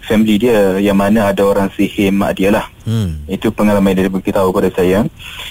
family 0.07 0.39
dia 0.39 0.79
yang 0.79 0.95
mana 0.95 1.35
ada 1.35 1.43
orang 1.43 1.67
sihir 1.75 2.15
mak 2.15 2.39
dia 2.39 2.49
lah. 2.49 2.65
Hmm. 2.87 3.27
Itu 3.27 3.51
pengalaman 3.51 3.91
dia 3.91 4.07
beritahu 4.07 4.55
kepada 4.55 4.71
saya. 4.71 5.03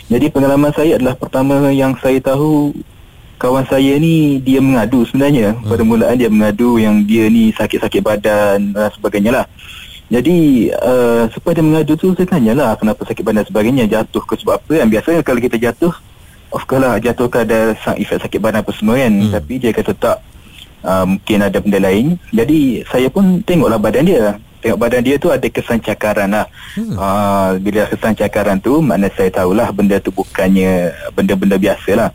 Jadi 0.09 0.33
pengalaman 0.33 0.73
saya 0.73 0.97
adalah 0.97 1.15
pertama 1.15 1.69
yang 1.69 1.93
saya 2.01 2.17
tahu 2.25 2.73
kawan 3.37 3.65
saya 3.69 4.01
ni 4.01 4.41
dia 4.41 4.61
mengadu 4.61 5.05
sebenarnya. 5.05 5.53
Hmm. 5.57 5.69
pada 5.69 5.83
mulaan 5.85 6.17
dia 6.17 6.29
mengadu 6.33 6.81
yang 6.81 7.05
dia 7.05 7.29
ni 7.29 7.53
sakit-sakit 7.53 8.01
badan 8.01 8.73
dan 8.73 8.89
sebagainya 8.97 9.33
lah. 9.43 9.47
Jadi 10.07 10.71
uh, 10.71 11.27
sebab 11.35 11.51
dia 11.51 11.65
mengadu 11.67 11.93
tu 11.99 12.15
saya 12.15 12.31
tanyalah 12.31 12.79
kenapa 12.79 13.03
sakit 13.03 13.23
badan 13.27 13.43
dan 13.43 13.49
sebagainya 13.51 13.85
jatuh 13.91 14.23
ke 14.23 14.39
sebab 14.39 14.55
apa 14.63 14.73
yang 14.79 14.89
biasanya 14.89 15.21
kalau 15.27 15.41
kita 15.43 15.59
jatuh 15.59 15.91
of 16.55 16.63
course 16.63 16.79
lah 16.79 16.95
jatuh 17.03 17.27
ke 17.27 17.43
ada 17.43 17.75
efek 17.75 18.23
sakit 18.23 18.39
badan 18.39 18.63
apa 18.63 18.73
semua 18.73 18.97
kan. 18.97 19.13
Hmm. 19.13 19.33
tapi 19.35 19.55
dia 19.61 19.71
kata 19.75 19.93
tak 19.93 20.19
uh, 20.87 21.05
mungkin 21.05 21.39
ada 21.45 21.59
benda 21.61 21.79
lain. 21.83 22.17
Jadi 22.33 22.87
saya 22.89 23.11
pun 23.13 23.43
tengoklah 23.45 23.79
badan 23.83 24.07
dia. 24.07 24.25
Tengok 24.65 24.81
badan 24.81 25.03
dia 25.05 25.21
tu 25.21 25.29
ada 25.29 25.45
kesan 25.45 25.83
cakaran 25.83 26.33
lah. 26.33 26.47
Hmm. 26.79 26.95
uh, 26.97 27.49
bila 27.61 27.91
kesan 27.91 28.15
cakaran 28.15 28.57
tu 28.63 28.79
makna 28.79 29.11
saya 29.13 29.29
tahulah 29.29 29.69
benda 29.75 29.99
tu 29.99 30.15
bukannya 30.15 30.95
benda-benda 31.13 31.59
biasa 31.59 31.91
lah 31.99 32.11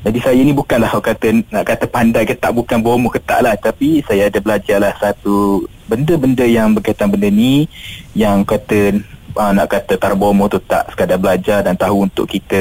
jadi 0.00 0.18
saya 0.20 0.40
ni 0.40 0.52
bukanlah 0.56 0.88
orang 0.92 1.12
kata 1.12 1.26
nak 1.52 1.64
kata 1.68 1.84
pandai 1.84 2.24
ke 2.24 2.34
tak 2.36 2.56
bukan 2.56 2.80
bomo 2.80 3.12
ke 3.12 3.20
tak 3.20 3.44
lah 3.44 3.52
tapi 3.56 4.00
saya 4.08 4.32
ada 4.32 4.40
belajar 4.40 4.80
lah 4.80 4.92
satu 4.96 5.68
benda-benda 5.90 6.46
yang 6.48 6.72
berkaitan 6.72 7.12
benda 7.12 7.28
ni 7.28 7.68
yang 8.16 8.46
kata 8.46 8.96
uh, 9.36 9.52
nak 9.52 9.70
kata 9.70 9.98
tarbomo 10.00 10.48
tu 10.48 10.58
tak 10.64 10.88
sekadar 10.94 11.20
belajar 11.20 11.62
dan 11.62 11.76
tahu 11.76 12.06
untuk 12.08 12.26
kita 12.30 12.60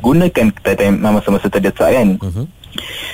gunakan 0.00 0.50
kita 0.52 0.90
masa-masa 1.00 1.48
terdesak 1.48 1.90
kan. 1.90 2.08
Uh-huh. 2.20 2.46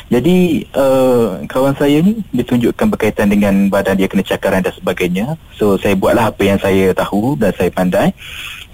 Jadi 0.08 0.64
uh, 0.72 1.44
kawan 1.46 1.76
saya 1.76 2.00
ni 2.00 2.24
dia 2.32 2.42
tunjukkan 2.42 2.86
berkaitan 2.96 3.28
dengan 3.28 3.68
badan 3.68 3.94
dia 3.94 4.08
kena 4.08 4.24
cakaran 4.24 4.64
dan 4.64 4.72
sebagainya. 4.74 5.36
So 5.54 5.76
saya 5.76 5.94
buatlah 5.94 6.32
apa 6.32 6.42
yang 6.42 6.58
saya 6.58 6.90
tahu 6.96 7.36
dan 7.36 7.52
saya 7.54 7.70
pandai. 7.70 8.10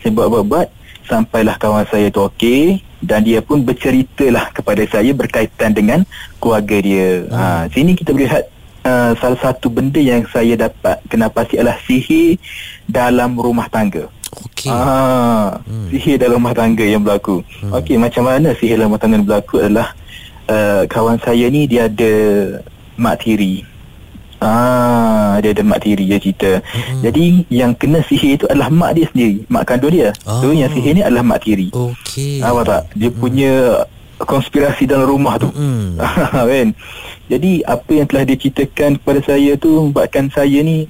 Saya 0.01 0.15
buat-buat-buat 0.15 0.86
sampailah 1.07 1.57
kawan 1.57 1.87
saya 1.89 2.11
tu 2.11 2.27
okey 2.27 2.83
dan 3.01 3.23
dia 3.23 3.39
pun 3.41 3.63
berceritalah 3.63 4.51
kepada 4.51 4.83
saya 4.91 5.15
berkaitan 5.15 5.73
dengan 5.73 6.03
keluarga 6.43 6.77
dia. 6.83 7.25
Hmm. 7.31 7.35
Ha, 7.35 7.45
sini 7.71 7.95
kita 7.95 8.11
lihat 8.13 8.43
uh, 8.83 9.13
salah 9.19 9.39
satu 9.41 9.71
benda 9.71 10.03
yang 10.03 10.27
saya 10.29 10.59
dapat 10.59 10.99
kena 11.07 11.31
pasti 11.31 11.57
adalah 11.57 11.79
sihir 11.87 12.37
dalam 12.91 13.39
rumah 13.39 13.71
tangga. 13.71 14.11
Okey. 14.37 14.69
Ha, 14.69 15.61
hmm. 15.63 15.89
sihir 15.95 16.17
dalam 16.19 16.43
rumah 16.43 16.57
tangga 16.57 16.85
yang 16.85 17.03
berlaku. 17.03 17.41
Hmm. 17.63 17.73
Okey, 17.79 17.97
macam 17.97 18.27
mana 18.27 18.53
sihir 18.59 18.77
dalam 18.77 18.91
rumah 18.93 19.01
tangga 19.01 19.17
yang 19.23 19.29
berlaku 19.29 19.57
adalah 19.63 19.89
uh, 20.51 20.83
kawan 20.91 21.19
saya 21.23 21.47
ni 21.47 21.71
dia 21.71 21.87
ada 21.87 22.15
mak 22.99 23.23
tiri. 23.23 23.76
Ah, 24.37 25.41
dia 25.41 25.57
ada 25.57 25.65
mak 25.65 25.81
tiri 25.81 26.05
dia 26.05 26.21
cerita. 26.21 26.61
Mm-hmm. 26.61 27.01
Jadi 27.09 27.25
yang 27.49 27.73
kena 27.73 28.05
sihir 28.05 28.37
itu 28.37 28.45
adalah 28.53 28.69
mak 28.69 28.93
dia 28.93 29.07
sendiri, 29.09 29.49
mak 29.49 29.65
kandung 29.65 29.93
dia. 29.93 30.13
Oh. 30.29 30.45
So 30.45 30.53
yang 30.53 30.69
sihir 30.73 30.93
ni 30.93 31.03
adalah 31.03 31.25
mak 31.25 31.41
tiri. 31.41 31.73
Okey. 31.73 32.45
Apa 32.45 32.61
tak? 32.65 32.83
Dia 32.93 33.09
mm. 33.09 33.17
punya 33.17 33.53
konspirasi 34.21 34.85
dalam 34.85 35.09
rumah 35.09 35.41
tu. 35.41 35.49
Mm. 35.57 35.97
kan? 36.53 36.69
Jadi 37.33 37.53
apa 37.65 37.91
yang 37.91 38.07
telah 38.07 38.25
dia 38.29 38.37
ceritakan 38.37 38.91
kepada 39.01 39.21
saya 39.25 39.51
tu 39.57 39.89
buatkan 39.91 40.29
saya 40.29 40.59
ni 40.61 40.85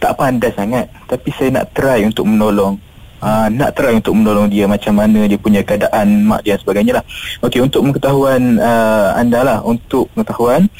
tak 0.00 0.16
pandai 0.16 0.50
sangat, 0.54 0.86
tapi 1.10 1.28
saya 1.36 1.60
nak 1.60 1.74
try 1.76 2.06
untuk 2.06 2.24
menolong. 2.24 2.78
Uh, 3.20 3.52
nak 3.52 3.76
try 3.76 3.92
untuk 3.92 4.16
menolong 4.16 4.48
dia 4.48 4.64
macam 4.64 4.96
mana 4.96 5.28
dia 5.28 5.36
punya 5.36 5.60
keadaan 5.60 6.24
mak 6.24 6.40
dia 6.40 6.56
sebagainya 6.56 7.02
lah. 7.02 7.04
Okey, 7.44 7.60
untuk 7.60 7.84
pengetahuan 7.84 8.56
uh, 8.56 9.12
anda 9.12 9.44
lah, 9.44 9.58
untuk 9.60 10.08
pengetahuan 10.16 10.70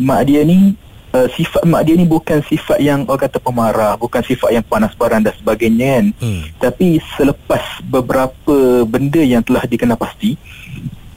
mak 0.00 0.24
dia 0.24 0.40
ni 0.46 0.72
uh, 1.14 1.28
sifat 1.34 1.62
mak 1.66 1.86
dia 1.86 1.94
ni 1.94 2.06
bukan 2.06 2.42
sifat 2.46 2.78
yang 2.82 3.06
orang 3.06 3.26
kata 3.28 3.38
pemarah, 3.42 3.94
bukan 3.98 4.22
sifat 4.24 4.50
yang 4.54 4.64
panas 4.66 4.94
baran 4.96 5.22
dan 5.22 5.34
sebagainya 5.36 5.86
kan. 6.00 6.04
Hmm. 6.22 6.42
Tapi 6.58 6.98
selepas 7.18 7.62
beberapa 7.86 8.84
benda 8.86 9.20
yang 9.20 9.42
telah 9.44 9.64
dikenal 9.66 9.98
pasti, 9.98 10.34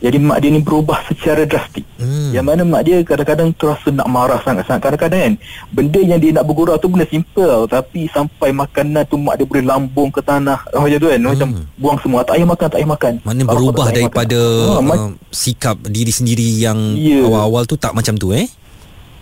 jadi 0.03 0.19
mak 0.19 0.43
dia 0.43 0.51
ni 0.51 0.59
berubah 0.59 0.99
secara 1.07 1.47
drastik. 1.47 1.87
Hmm. 1.95 2.35
Yang 2.35 2.43
mana 2.43 2.61
mak 2.67 2.83
dia 2.83 2.99
kadang-kadang 3.07 3.55
terasa 3.55 3.87
nak 3.87 4.11
marah 4.11 4.35
sangat-sangat. 4.43 4.83
Kadang-kadang 4.83 5.19
kan, 5.23 5.33
benda 5.71 5.99
yang 6.03 6.19
dia 6.19 6.35
nak 6.35 6.43
bergurau 6.43 6.75
tu 6.75 6.91
benda 6.91 7.07
simple. 7.07 7.71
Tapi 7.71 8.11
sampai 8.11 8.51
makanan 8.51 9.07
tu 9.07 9.15
mak 9.15 9.39
dia 9.39 9.47
boleh 9.47 9.63
lambung 9.63 10.11
ke 10.11 10.19
tanah. 10.19 10.59
Oh, 10.75 10.83
macam 10.83 10.99
tu 10.99 11.07
kan. 11.07 11.19
Hmm. 11.23 11.31
Macam 11.31 11.49
buang 11.79 11.97
semua. 12.03 12.19
Tak 12.27 12.35
payah 12.35 12.49
makan, 12.51 12.67
tak 12.67 12.77
payah 12.83 12.91
makan. 12.91 13.13
Mana 13.23 13.41
berubah 13.47 13.87
daripada 13.95 14.39
makan. 14.83 15.15
uh, 15.15 15.31
sikap 15.31 15.79
diri 15.87 16.11
sendiri 16.11 16.51
yang 16.59 16.99
yeah. 16.99 17.23
awal-awal 17.23 17.63
tu 17.63 17.79
tak 17.79 17.95
macam 17.95 18.19
tu 18.19 18.35
eh? 18.35 18.43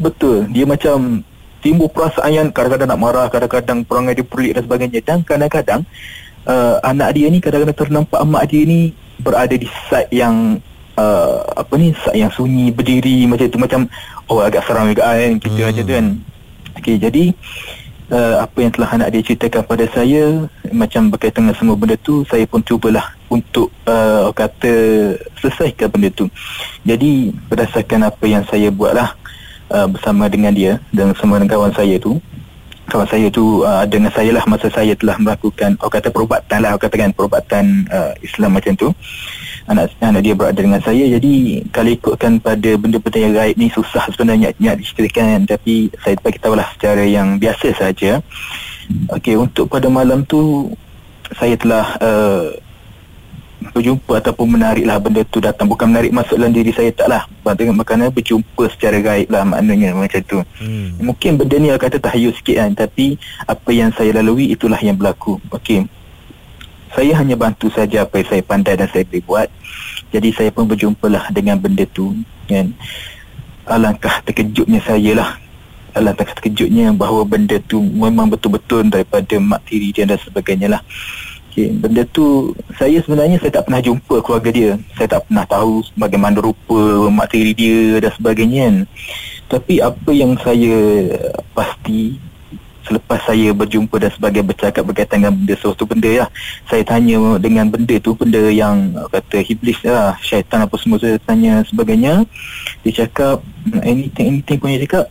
Betul. 0.02 0.50
Dia 0.50 0.66
macam 0.66 1.22
timbul 1.62 1.88
perasaan 1.94 2.34
yang 2.34 2.48
kadang-kadang 2.50 2.90
nak 2.90 3.00
marah, 3.00 3.28
kadang-kadang 3.30 3.86
perangai 3.86 4.18
dia 4.18 4.26
pelik 4.26 4.58
dan 4.58 4.62
sebagainya. 4.66 5.00
Dan 5.06 5.18
kadang-kadang 5.22 5.82
uh, 6.50 6.82
anak 6.82 7.14
dia 7.14 7.30
ni 7.30 7.38
kadang-kadang 7.38 7.78
ternampak 7.78 8.22
mak 8.26 8.50
dia 8.50 8.66
ni 8.66 8.98
berada 9.22 9.54
di 9.54 9.70
side 9.90 10.10
yang 10.10 10.58
uh, 10.98 11.46
apa 11.54 11.74
ni 11.78 11.94
side 11.94 12.18
yang 12.18 12.32
sunyi 12.34 12.74
berdiri 12.74 13.30
macam 13.30 13.46
tu 13.46 13.60
macam 13.62 13.82
oh 14.26 14.42
agak 14.42 14.66
seram 14.66 14.90
juga 14.90 15.14
kan 15.14 15.38
kita 15.38 15.60
hmm. 15.62 15.68
macam 15.70 15.84
tu 15.86 15.94
kan. 15.94 16.08
Okey 16.82 16.96
jadi 16.98 17.24
uh, 18.10 18.36
apa 18.42 18.58
yang 18.58 18.72
telah 18.74 18.90
anak 18.98 19.08
dia 19.14 19.22
ceritakan 19.22 19.62
pada 19.68 19.86
saya 19.94 20.24
macam 20.74 21.14
berkaitan 21.14 21.46
dengan 21.46 21.58
semua 21.58 21.76
benda 21.78 21.96
tu 22.02 22.26
saya 22.26 22.48
pun 22.50 22.64
cubalah 22.66 23.14
untuk 23.30 23.70
uh, 23.86 24.34
kata 24.34 24.74
selesaikan 25.40 25.88
benda 25.94 26.10
tu. 26.12 26.26
Jadi 26.84 27.32
berdasarkan 27.48 28.10
apa 28.10 28.26
yang 28.26 28.44
saya 28.50 28.74
buatlah 28.74 29.16
uh, 29.72 29.88
bersama 29.88 30.28
dengan 30.28 30.52
dia 30.52 30.78
dan 30.92 31.16
bersama 31.16 31.40
dengan 31.40 31.58
kawan 31.58 31.74
saya 31.74 31.96
tu. 31.98 32.20
Kawan 32.92 33.08
saya 33.08 33.32
tu 33.32 33.64
uh, 33.64 33.88
dengan 33.88 34.12
saya 34.12 34.36
lah 34.36 34.44
masa 34.52 34.68
saya 34.68 34.92
telah 35.00 35.16
melakukan 35.16 35.80
orang 35.80 35.94
kata 35.96 36.12
perubatan 36.12 36.58
lah 36.60 36.76
orang 36.76 36.84
katakan 36.84 37.12
perubatan 37.16 37.88
uh, 37.88 38.12
Islam 38.20 38.60
macam 38.60 38.76
tu. 38.76 38.92
Anak 39.70 39.94
anak 40.04 40.22
dia 40.26 40.34
berada 40.36 40.60
dengan 40.60 40.82
saya 40.84 41.06
jadi 41.08 41.34
kalau 41.72 41.90
ikutkan 41.94 42.42
pada 42.44 42.76
benda-benda 42.76 43.18
yang 43.22 43.34
gaib 43.38 43.56
ni 43.56 43.72
susah 43.72 44.04
sebenarnya 44.12 44.52
nak 44.60 44.76
diceritakan. 44.84 45.48
Tapi 45.48 45.88
saya 46.04 46.20
bagi 46.20 46.40
tahu 46.44 46.54
lah 46.60 46.68
secara 46.76 47.08
yang 47.08 47.40
biasa 47.40 47.72
saja. 47.80 48.20
Okey 49.16 49.40
untuk 49.40 49.72
pada 49.72 49.88
malam 49.88 50.28
tu 50.28 50.68
saya 51.40 51.56
telah 51.56 51.96
uh, 52.04 52.52
berjumpa 53.70 54.18
ataupun 54.18 54.58
menariklah 54.58 54.98
benda 54.98 55.22
tu 55.30 55.38
datang. 55.38 55.70
Bukan 55.70 55.94
menarik 55.94 56.10
masuk 56.10 56.42
dalam 56.42 56.50
diri 56.50 56.74
saya 56.74 56.90
taklah. 56.90 57.30
Dengan 57.54 57.78
makanan 57.78 58.10
berjumpa 58.10 58.64
secara 58.74 58.98
gaib 58.98 59.30
lah 59.30 59.46
maknanya 59.46 59.94
macam 59.94 60.22
tu. 60.26 60.40
Hmm. 60.58 60.98
mungkin 60.98 61.38
benda 61.38 61.56
ni 61.62 61.70
kata 61.70 62.02
tahayu 62.02 62.34
sikit 62.34 62.58
kan 62.58 62.72
tapi 62.74 63.20
apa 63.46 63.70
yang 63.70 63.94
saya 63.94 64.18
lalui 64.18 64.50
itulah 64.50 64.82
yang 64.82 64.98
berlaku. 64.98 65.38
Okey. 65.54 65.86
Saya 66.92 67.16
hanya 67.24 67.40
bantu 67.40 67.72
saja 67.72 68.04
apa 68.04 68.20
yang 68.20 68.28
saya 68.28 68.42
pandai 68.44 68.76
dan 68.76 68.90
saya 68.90 69.06
boleh 69.06 69.24
buat. 69.24 69.48
Jadi 70.12 70.30
saya 70.36 70.50
pun 70.52 70.68
berjumpalah 70.68 71.30
dengan 71.32 71.56
benda 71.62 71.86
tu 71.88 72.18
kan. 72.50 72.74
Alangkah 73.70 74.26
terkejutnya 74.26 74.82
saya 74.84 75.12
lah. 75.16 75.30
Alangkah 75.96 76.28
terkejutnya 76.36 76.92
bahawa 76.92 77.24
benda 77.24 77.62
tu 77.64 77.80
memang 77.80 78.28
betul-betul 78.28 78.90
daripada 78.90 79.38
mak 79.40 79.64
tiri 79.70 79.94
dia 79.94 80.04
dan 80.04 80.20
sebagainya 80.20 80.80
lah 80.80 80.82
Okay, 81.52 81.68
benda 81.68 82.08
tu 82.16 82.56
saya 82.80 83.04
sebenarnya 83.04 83.36
saya 83.36 83.60
tak 83.60 83.68
pernah 83.68 83.84
jumpa 83.84 84.24
keluarga 84.24 84.56
dia. 84.56 84.72
Saya 84.96 85.20
tak 85.20 85.28
pernah 85.28 85.44
tahu 85.44 85.84
bagaimana 86.00 86.40
rupa 86.40 87.12
mak 87.12 87.28
tiri 87.28 87.52
dia 87.52 88.00
dan 88.00 88.16
sebagainya. 88.16 88.72
Kan. 88.72 88.76
Tapi 89.52 89.84
apa 89.84 90.12
yang 90.16 90.40
saya 90.40 90.80
pasti 91.52 92.16
selepas 92.88 93.20
saya 93.28 93.52
berjumpa 93.52 94.00
dan 94.00 94.16
sebagai 94.16 94.48
bercakap 94.48 94.84
berkaitan 94.88 95.28
dengan 95.28 95.36
benda 95.44 95.54
sesuatu 95.60 95.84
benda 95.86 96.12
lah 96.26 96.30
saya 96.66 96.82
tanya 96.82 97.38
dengan 97.38 97.70
benda 97.70 97.96
tu 98.02 98.18
benda 98.18 98.42
yang 98.50 98.92
kata 99.12 99.46
iblis 99.46 99.80
lah 99.86 100.18
syaitan 100.20 100.66
apa 100.66 100.76
semua 100.82 100.98
saya 100.98 101.22
tanya 101.22 101.62
sebagainya 101.70 102.26
dia 102.82 103.06
cakap 103.06 103.46
anything 103.86 104.40
anything 104.40 104.58
pun 104.58 104.74
dia 104.74 104.84
cakap 104.90 105.06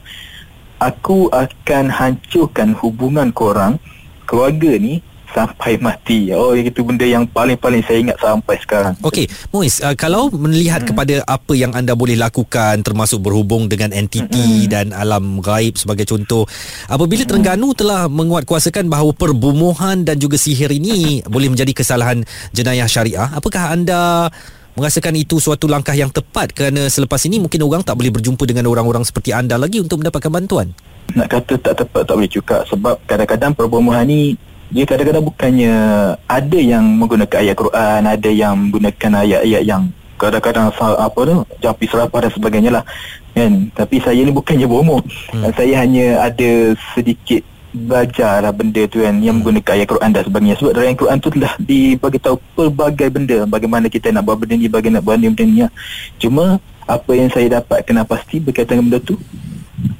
aku 0.82 1.30
akan 1.30 1.84
hancurkan 1.88 2.74
hubungan 2.74 3.30
korang 3.30 3.78
keluarga 4.26 4.74
ni 4.76 4.98
sampai 5.34 5.78
mati. 5.78 6.30
Oh, 6.34 6.52
itu 6.54 6.82
benda 6.82 7.06
yang 7.06 7.24
paling-paling 7.26 7.82
saya 7.86 7.98
ingat 8.02 8.18
sampai 8.18 8.56
sekarang. 8.62 8.94
Okey, 9.02 9.26
Muiz, 9.54 9.80
uh, 9.80 9.94
kalau 9.94 10.30
melihat 10.30 10.82
hmm. 10.84 10.88
kepada 10.92 11.14
apa 11.26 11.52
yang 11.54 11.72
anda 11.74 11.94
boleh 11.94 12.18
lakukan 12.18 12.82
termasuk 12.82 13.22
berhubung 13.22 13.70
dengan 13.70 13.94
entiti 13.94 14.66
hmm. 14.66 14.70
dan 14.70 14.86
alam 14.94 15.38
gaib 15.38 15.78
sebagai 15.78 16.06
contoh, 16.06 16.46
apabila 16.90 17.22
hmm. 17.24 17.30
Terengganu 17.30 17.68
telah 17.74 18.06
menguatkuasakan 18.10 18.90
bahawa 18.90 19.14
perbumuhan 19.14 20.02
dan 20.02 20.18
juga 20.18 20.36
sihir 20.36 20.70
ini 20.70 21.22
boleh 21.26 21.50
menjadi 21.50 21.72
kesalahan 21.74 22.22
jenayah 22.50 22.88
syariah, 22.90 23.28
apakah 23.32 23.72
anda 23.72 24.28
merasakan 24.78 25.18
itu 25.18 25.42
suatu 25.42 25.66
langkah 25.66 25.92
yang 25.92 26.08
tepat 26.08 26.54
kerana 26.54 26.86
selepas 26.86 27.20
ini 27.26 27.42
mungkin 27.42 27.60
orang 27.66 27.82
tak 27.82 27.98
boleh 27.98 28.14
berjumpa 28.14 28.46
dengan 28.46 28.70
orang-orang 28.70 29.02
seperti 29.02 29.34
anda 29.34 29.58
lagi 29.58 29.82
untuk 29.82 30.00
mendapatkan 30.00 30.30
bantuan? 30.30 30.70
Nak 31.10 31.26
kata 31.26 31.58
tak 31.58 31.74
tepat 31.82 32.06
tak 32.06 32.14
boleh 32.14 32.30
juga 32.30 32.62
sebab 32.70 32.96
kadang-kadang 33.04 33.52
perbumuhan 33.52 34.06
ni 34.06 34.38
dia 34.70 34.84
kadang-kadang 34.86 35.26
bukannya 35.26 35.74
ada 36.30 36.58
yang 36.58 36.84
menggunakan 36.86 37.38
ayat 37.42 37.56
Quran, 37.58 38.00
ada 38.06 38.30
yang 38.30 38.54
menggunakan 38.54 39.10
ayat-ayat 39.26 39.62
yang 39.66 39.82
kadang-kadang 40.14 40.70
apa 40.78 41.20
tu, 41.26 41.36
jampi 41.58 41.84
serapah 41.90 42.20
dan 42.22 42.30
sebagainya 42.30 42.70
lah. 42.78 42.84
Kan? 43.34 43.72
Tapi 43.74 43.98
saya 43.98 44.22
ni 44.22 44.30
bukannya 44.30 44.70
bomo. 44.70 45.02
Hmm. 45.34 45.50
Saya 45.58 45.82
hanya 45.82 46.22
ada 46.22 46.78
sedikit 46.94 47.42
belajar 47.70 48.42
lah 48.42 48.50
benda 48.50 48.82
tu 48.90 48.98
kan 48.98 49.14
yang 49.22 49.38
hmm. 49.38 49.46
menggunakan 49.46 49.72
ayat 49.78 49.86
Quran 49.86 50.10
dan 50.10 50.22
sebagainya 50.26 50.56
sebab 50.58 50.72
dalam 50.74 50.98
Quran 50.98 51.18
tu 51.22 51.28
telah 51.30 51.52
dibagi 51.62 52.18
tahu 52.18 52.36
pelbagai 52.58 53.08
benda 53.14 53.46
bagaimana 53.46 53.86
kita 53.86 54.10
nak 54.10 54.26
buat 54.26 54.42
benda 54.42 54.58
ni 54.58 54.66
bagaimana 54.66 54.98
nak 54.98 55.04
buat 55.06 55.16
benda 55.22 55.42
ni 55.46 55.62
ya. 55.62 55.68
cuma 56.18 56.58
apa 56.90 57.10
yang 57.14 57.30
saya 57.30 57.62
dapat 57.62 57.86
kena 57.86 58.02
pasti 58.02 58.42
berkaitan 58.42 58.82
dengan 58.82 58.98
benda 58.98 58.98
tu 59.06 59.14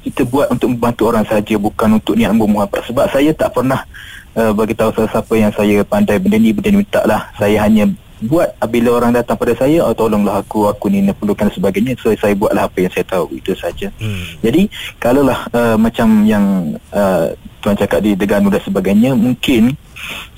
kita 0.03 0.27
buat 0.27 0.51
untuk 0.51 0.67
membantu 0.75 1.03
orang 1.07 1.23
saja 1.23 1.55
bukan 1.55 1.95
untuk 1.95 2.19
niat 2.19 2.35
membunuh 2.35 2.67
apa 2.67 2.83
sebab 2.83 3.07
saya 3.07 3.31
tak 3.31 3.55
pernah 3.55 3.87
uh, 4.37 4.51
bagi 4.55 4.73
tahu 4.77 4.93
siapa 4.95 5.33
yang 5.35 5.51
saya 5.51 5.81
pandai 5.83 6.19
benda 6.19 6.37
ni 6.37 6.51
benda 6.55 6.69
ni 6.71 6.85
tak 6.87 7.05
lah 7.07 7.31
saya 7.35 7.63
hanya 7.65 7.89
buat 8.21 8.53
bila 8.69 9.01
orang 9.01 9.17
datang 9.17 9.33
pada 9.33 9.57
saya 9.57 9.81
oh, 9.81 9.97
tolonglah 9.97 10.45
aku 10.45 10.69
aku 10.69 10.93
ni 10.93 11.01
nak 11.01 11.17
perlukan 11.17 11.49
sebagainya. 11.49 11.97
So 11.97 12.13
saya 12.13 12.37
buatlah 12.37 12.69
apa 12.69 12.77
yang 12.77 12.93
saya 12.93 13.05
tahu 13.09 13.33
itu 13.33 13.57
saja. 13.57 13.89
Hmm. 13.97 14.37
jadi 14.45 14.69
kalaulah 15.01 15.49
uh, 15.49 15.75
macam 15.77 16.21
yang 16.29 16.77
uh, 16.93 17.33
tuan 17.65 17.73
cakap 17.73 18.05
di 18.05 18.13
Deganu 18.13 18.53
dan 18.53 18.61
sebagainya 18.61 19.17
mungkin 19.17 19.73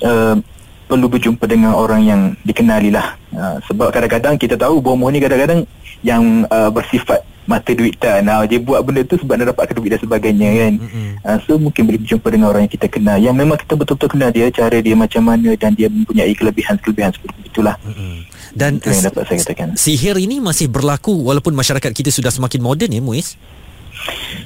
uh, 0.00 0.36
perlu 0.84 1.08
berjumpa 1.08 1.44
dengan 1.48 1.72
orang 1.76 2.04
yang 2.04 2.20
dikenali 2.44 2.92
lah 2.92 3.16
uh, 3.32 3.56
sebab 3.64 3.88
kadang-kadang 3.88 4.36
kita 4.36 4.56
tahu 4.56 4.84
bomoh 4.84 5.08
ni 5.08 5.20
kadang-kadang 5.20 5.64
yang 6.04 6.44
uh, 6.52 6.68
bersifat 6.68 7.24
mata 7.44 7.70
duit 7.72 7.94
tak. 8.00 8.24
Nah, 8.24 8.44
dia 8.48 8.58
buat 8.60 8.80
benda 8.84 9.04
tu 9.04 9.20
sebab 9.20 9.34
nak 9.36 9.52
dapatkan 9.52 9.74
duit 9.76 9.90
dan 9.96 10.00
sebagainya 10.00 10.48
kan? 10.48 10.72
Mm-hmm. 10.80 11.08
uh, 11.24 11.38
so 11.44 11.56
mungkin 11.60 11.82
boleh 11.88 12.00
berjumpa 12.00 12.26
dengan 12.32 12.46
orang 12.50 12.62
yang 12.68 12.74
kita 12.74 12.86
kenal. 12.88 13.16
Yang 13.20 13.34
memang 13.36 13.56
kita 13.60 13.72
betul-betul 13.76 14.08
kenal 14.16 14.30
dia 14.32 14.46
cara 14.50 14.76
dia 14.80 14.94
macam 14.96 15.22
mana 15.24 15.50
dan 15.56 15.70
dia 15.76 15.88
mempunyai 15.88 16.32
kelebihan-kelebihan 16.32 17.10
seperti 17.12 17.40
itulah. 17.48 17.76
Mm-hmm. 17.84 18.14
dan 18.54 18.70
itu 18.78 18.86
yang 18.86 19.06
dapat 19.10 19.22
saya 19.26 19.38
katakan. 19.42 19.68
sihir 19.74 20.14
ini 20.14 20.38
masih 20.38 20.70
berlaku 20.70 21.10
walaupun 21.10 21.52
masyarakat 21.58 21.90
kita 21.90 22.10
sudah 22.14 22.30
semakin 22.30 22.62
moden 22.62 22.90
ya 22.90 23.02
Muiz? 23.02 23.34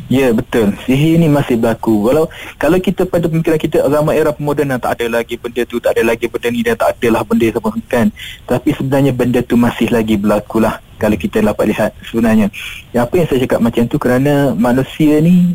Ya 0.09 0.33
betul. 0.33 0.73
Sihir 0.89 1.21
ni 1.21 1.29
masih 1.29 1.61
berlaku. 1.61 2.09
Walau 2.09 2.33
Kalau 2.57 2.81
kita 2.81 3.05
pada 3.05 3.29
pemikiran 3.29 3.61
kita 3.61 3.85
Zaman 3.85 4.15
era 4.17 4.33
pemodenan 4.33 4.81
Tak 4.81 5.01
ada 5.01 5.21
lagi 5.21 5.37
benda 5.37 5.63
tu 5.69 5.77
Tak 5.83 5.99
ada 5.99 6.03
lagi 6.15 6.31
benda 6.31 6.49
ni 6.49 6.61
Dan 6.65 6.77
tak 6.81 6.97
ada 6.97 7.09
lah 7.19 7.23
benda 7.27 7.47
sama 7.53 7.69
kan? 7.89 8.09
Tapi 8.49 8.73
sebenarnya 8.73 9.13
benda 9.13 9.41
tu 9.45 9.61
Masih 9.61 9.93
lagi 9.93 10.17
berlaku 10.17 10.65
lah 10.65 10.81
Kalau 10.99 11.17
kita 11.17 11.41
dapat 11.41 11.71
lihat 11.71 11.91
Sebenarnya 12.05 12.51
yang 12.93 13.07
Apa 13.07 13.15
yang 13.23 13.27
saya 13.31 13.41
cakap 13.47 13.61
macam 13.63 13.83
tu 13.87 13.97
Kerana 13.97 14.53
manusia 14.53 15.23
ni 15.23 15.55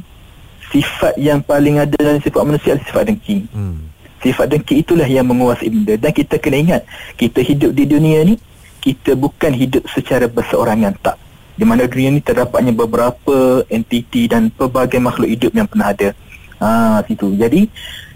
Sifat 0.72 1.20
yang 1.20 1.44
paling 1.44 1.78
ada 1.84 1.94
Dalam 1.94 2.24
sifat 2.24 2.42
manusia 2.48 2.74
adalah 2.74 2.88
Sifat 2.88 3.04
dengki 3.12 3.38
hmm. 3.52 3.78
Sifat 4.24 4.48
dengki 4.50 4.82
itulah 4.82 5.06
Yang 5.06 5.26
menguasai 5.30 5.70
benda 5.70 5.94
Dan 6.00 6.12
kita 6.16 6.40
kena 6.40 6.58
ingat 6.58 6.82
Kita 7.20 7.44
hidup 7.44 7.76
di 7.76 7.84
dunia 7.86 8.24
ni 8.24 8.40
Kita 8.80 9.14
bukan 9.14 9.52
hidup 9.52 9.84
secara 9.92 10.26
berseorangan 10.32 10.96
Tak 11.04 11.18
di 11.54 11.66
mana 11.70 11.86
dunia 11.86 12.10
ini 12.10 12.22
terdapatnya 12.22 12.74
beberapa 12.74 13.62
entiti 13.70 14.26
dan 14.26 14.50
pelbagai 14.50 14.98
makhluk 14.98 15.30
hidup 15.30 15.52
yang 15.54 15.70
pernah 15.70 15.94
ada. 15.94 16.10
Ha, 16.58 17.02
situ. 17.06 17.30
Jadi 17.38 17.70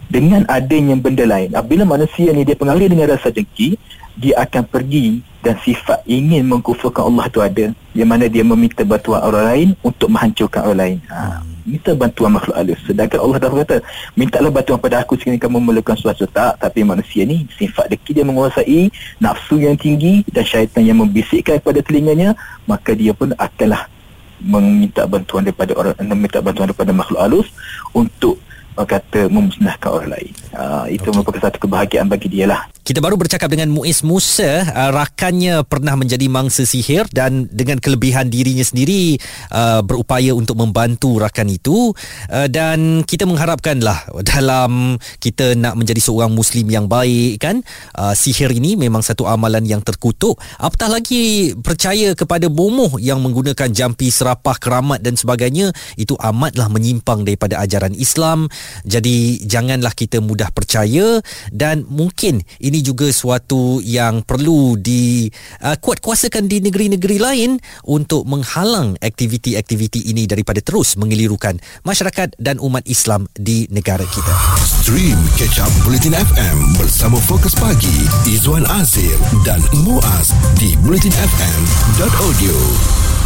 dengan 0.08 0.48
adanya 0.50 0.96
benda 0.98 1.28
lain, 1.28 1.54
apabila 1.54 1.84
manusia 1.86 2.34
ni 2.34 2.48
dia 2.48 2.58
pengalih 2.58 2.90
dengan 2.90 3.14
rasa 3.14 3.30
dengki, 3.30 3.78
dia 4.18 4.42
akan 4.42 4.64
pergi 4.66 5.22
dan 5.46 5.56
sifat 5.62 6.02
ingin 6.10 6.46
mengkufurkan 6.48 7.08
Allah 7.08 7.26
tu 7.30 7.40
ada. 7.40 7.72
Di 7.94 8.04
mana 8.06 8.30
dia 8.30 8.46
meminta 8.46 8.86
bantuan 8.86 9.22
orang 9.22 9.46
lain 9.54 9.68
untuk 9.82 10.10
menghancurkan 10.10 10.62
orang 10.66 10.80
lain. 10.80 11.00
Ha 11.10 11.58
minta 11.68 11.92
bantuan 11.92 12.32
makhluk 12.32 12.56
halus 12.56 12.80
sedangkan 12.88 13.20
Allah 13.20 13.38
dah 13.44 13.50
berkata 13.52 13.78
mintalah 14.16 14.48
bantuan 14.48 14.80
pada 14.80 15.04
aku 15.04 15.20
sekiranya 15.20 15.44
kamu 15.44 15.60
memerlukan 15.60 16.00
sesuatu 16.00 16.24
tak 16.32 16.56
tapi 16.64 16.88
manusia 16.88 17.28
ni 17.28 17.44
sifat 17.60 17.92
deki 17.92 18.16
dia 18.16 18.24
menguasai 18.24 18.88
nafsu 19.20 19.60
yang 19.60 19.76
tinggi 19.76 20.24
dan 20.32 20.48
syaitan 20.48 20.88
yang 20.88 21.04
membisikkan 21.04 21.60
kepada 21.60 21.84
telinganya 21.84 22.40
maka 22.64 22.96
dia 22.96 23.12
pun 23.12 23.36
akanlah 23.36 23.92
meminta 24.40 25.04
bantuan 25.04 25.44
daripada 25.44 25.76
orang 25.76 25.94
meminta 26.08 26.40
bantuan 26.40 26.72
daripada 26.72 26.96
makhluk 26.96 27.20
halus 27.20 27.48
untuk 27.92 28.40
kata 28.78 29.26
memusnahkan 29.26 29.90
orang 29.90 30.14
lain. 30.14 30.34
Uh, 30.54 30.86
itu 30.86 31.10
okay. 31.10 31.14
merupakan 31.18 31.42
satu 31.50 31.58
kebahagiaan 31.66 32.06
bagi 32.06 32.30
dia 32.30 32.46
lah. 32.46 32.70
Kita 32.88 33.04
baru 33.04 33.20
bercakap 33.20 33.52
dengan 33.52 33.68
Muiz 33.68 34.00
Musa, 34.00 34.64
uh, 34.64 34.96
rakannya 34.96 35.68
pernah 35.68 36.00
menjadi 36.00 36.24
mangsa 36.32 36.64
sihir 36.64 37.04
dan 37.12 37.44
dengan 37.52 37.84
kelebihan 37.84 38.32
dirinya 38.32 38.64
sendiri 38.64 39.20
uh, 39.52 39.84
berupaya 39.84 40.32
untuk 40.32 40.56
membantu 40.56 41.20
rakan 41.20 41.52
itu. 41.52 41.92
Uh, 42.32 42.48
dan 42.48 43.04
kita 43.04 43.28
mengharapkanlah 43.28 44.08
dalam 44.24 44.96
kita 45.20 45.60
nak 45.60 45.76
menjadi 45.76 46.00
seorang 46.00 46.32
muslim 46.32 46.64
yang 46.72 46.88
baik 46.88 47.44
kan 47.44 47.60
uh, 48.00 48.16
sihir 48.16 48.56
ini 48.56 48.80
memang 48.80 49.04
satu 49.04 49.28
amalan 49.28 49.68
yang 49.68 49.84
terkutuk. 49.84 50.40
Apatah 50.56 50.88
lagi 50.88 51.52
percaya 51.60 52.16
kepada 52.16 52.48
bomoh 52.48 52.96
yang 53.04 53.20
menggunakan 53.20 53.68
jampi 53.68 54.08
serapah 54.08 54.56
keramat 54.56 55.04
dan 55.04 55.20
sebagainya 55.20 55.76
itu 56.00 56.16
amatlah 56.24 56.72
menyimpang 56.72 57.28
daripada 57.28 57.60
ajaran 57.60 57.92
Islam. 58.00 58.48
Jadi 58.88 59.44
janganlah 59.44 59.92
kita 59.92 60.24
mudah 60.24 60.56
percaya 60.56 61.20
dan 61.52 61.84
mungkin 61.92 62.48
ini 62.64 62.77
juga 62.82 63.12
suatu 63.12 63.84
yang 63.84 64.24
perlu 64.24 64.80
di 64.80 65.28
uh, 65.64 65.76
kuat 65.78 66.02
kuasakan 66.02 66.50
di 66.50 66.62
negeri-negeri 66.64 67.20
lain 67.20 67.60
untuk 67.88 68.26
menghalang 68.30 68.96
aktiviti-aktiviti 69.00 70.10
ini 70.10 70.28
daripada 70.30 70.62
terus 70.64 70.96
mengelirukan 70.96 71.60
masyarakat 71.84 72.38
dan 72.38 72.62
umat 72.62 72.86
Islam 72.86 73.28
di 73.34 73.68
negara 73.70 74.06
kita. 74.08 74.34
Stream 74.64 75.18
Catch 75.36 75.60
Up 75.60 75.72
Bulletin 75.84 76.16
FM 76.16 76.80
bersama 76.80 77.20
Fokus 77.20 77.58
Pagi 77.58 78.08
Izwan 78.30 78.64
Azir 78.80 79.18
dan 79.44 79.60
Muaz 79.84 80.32
di 80.62 80.78
bulletinfm.audio. 80.84 83.17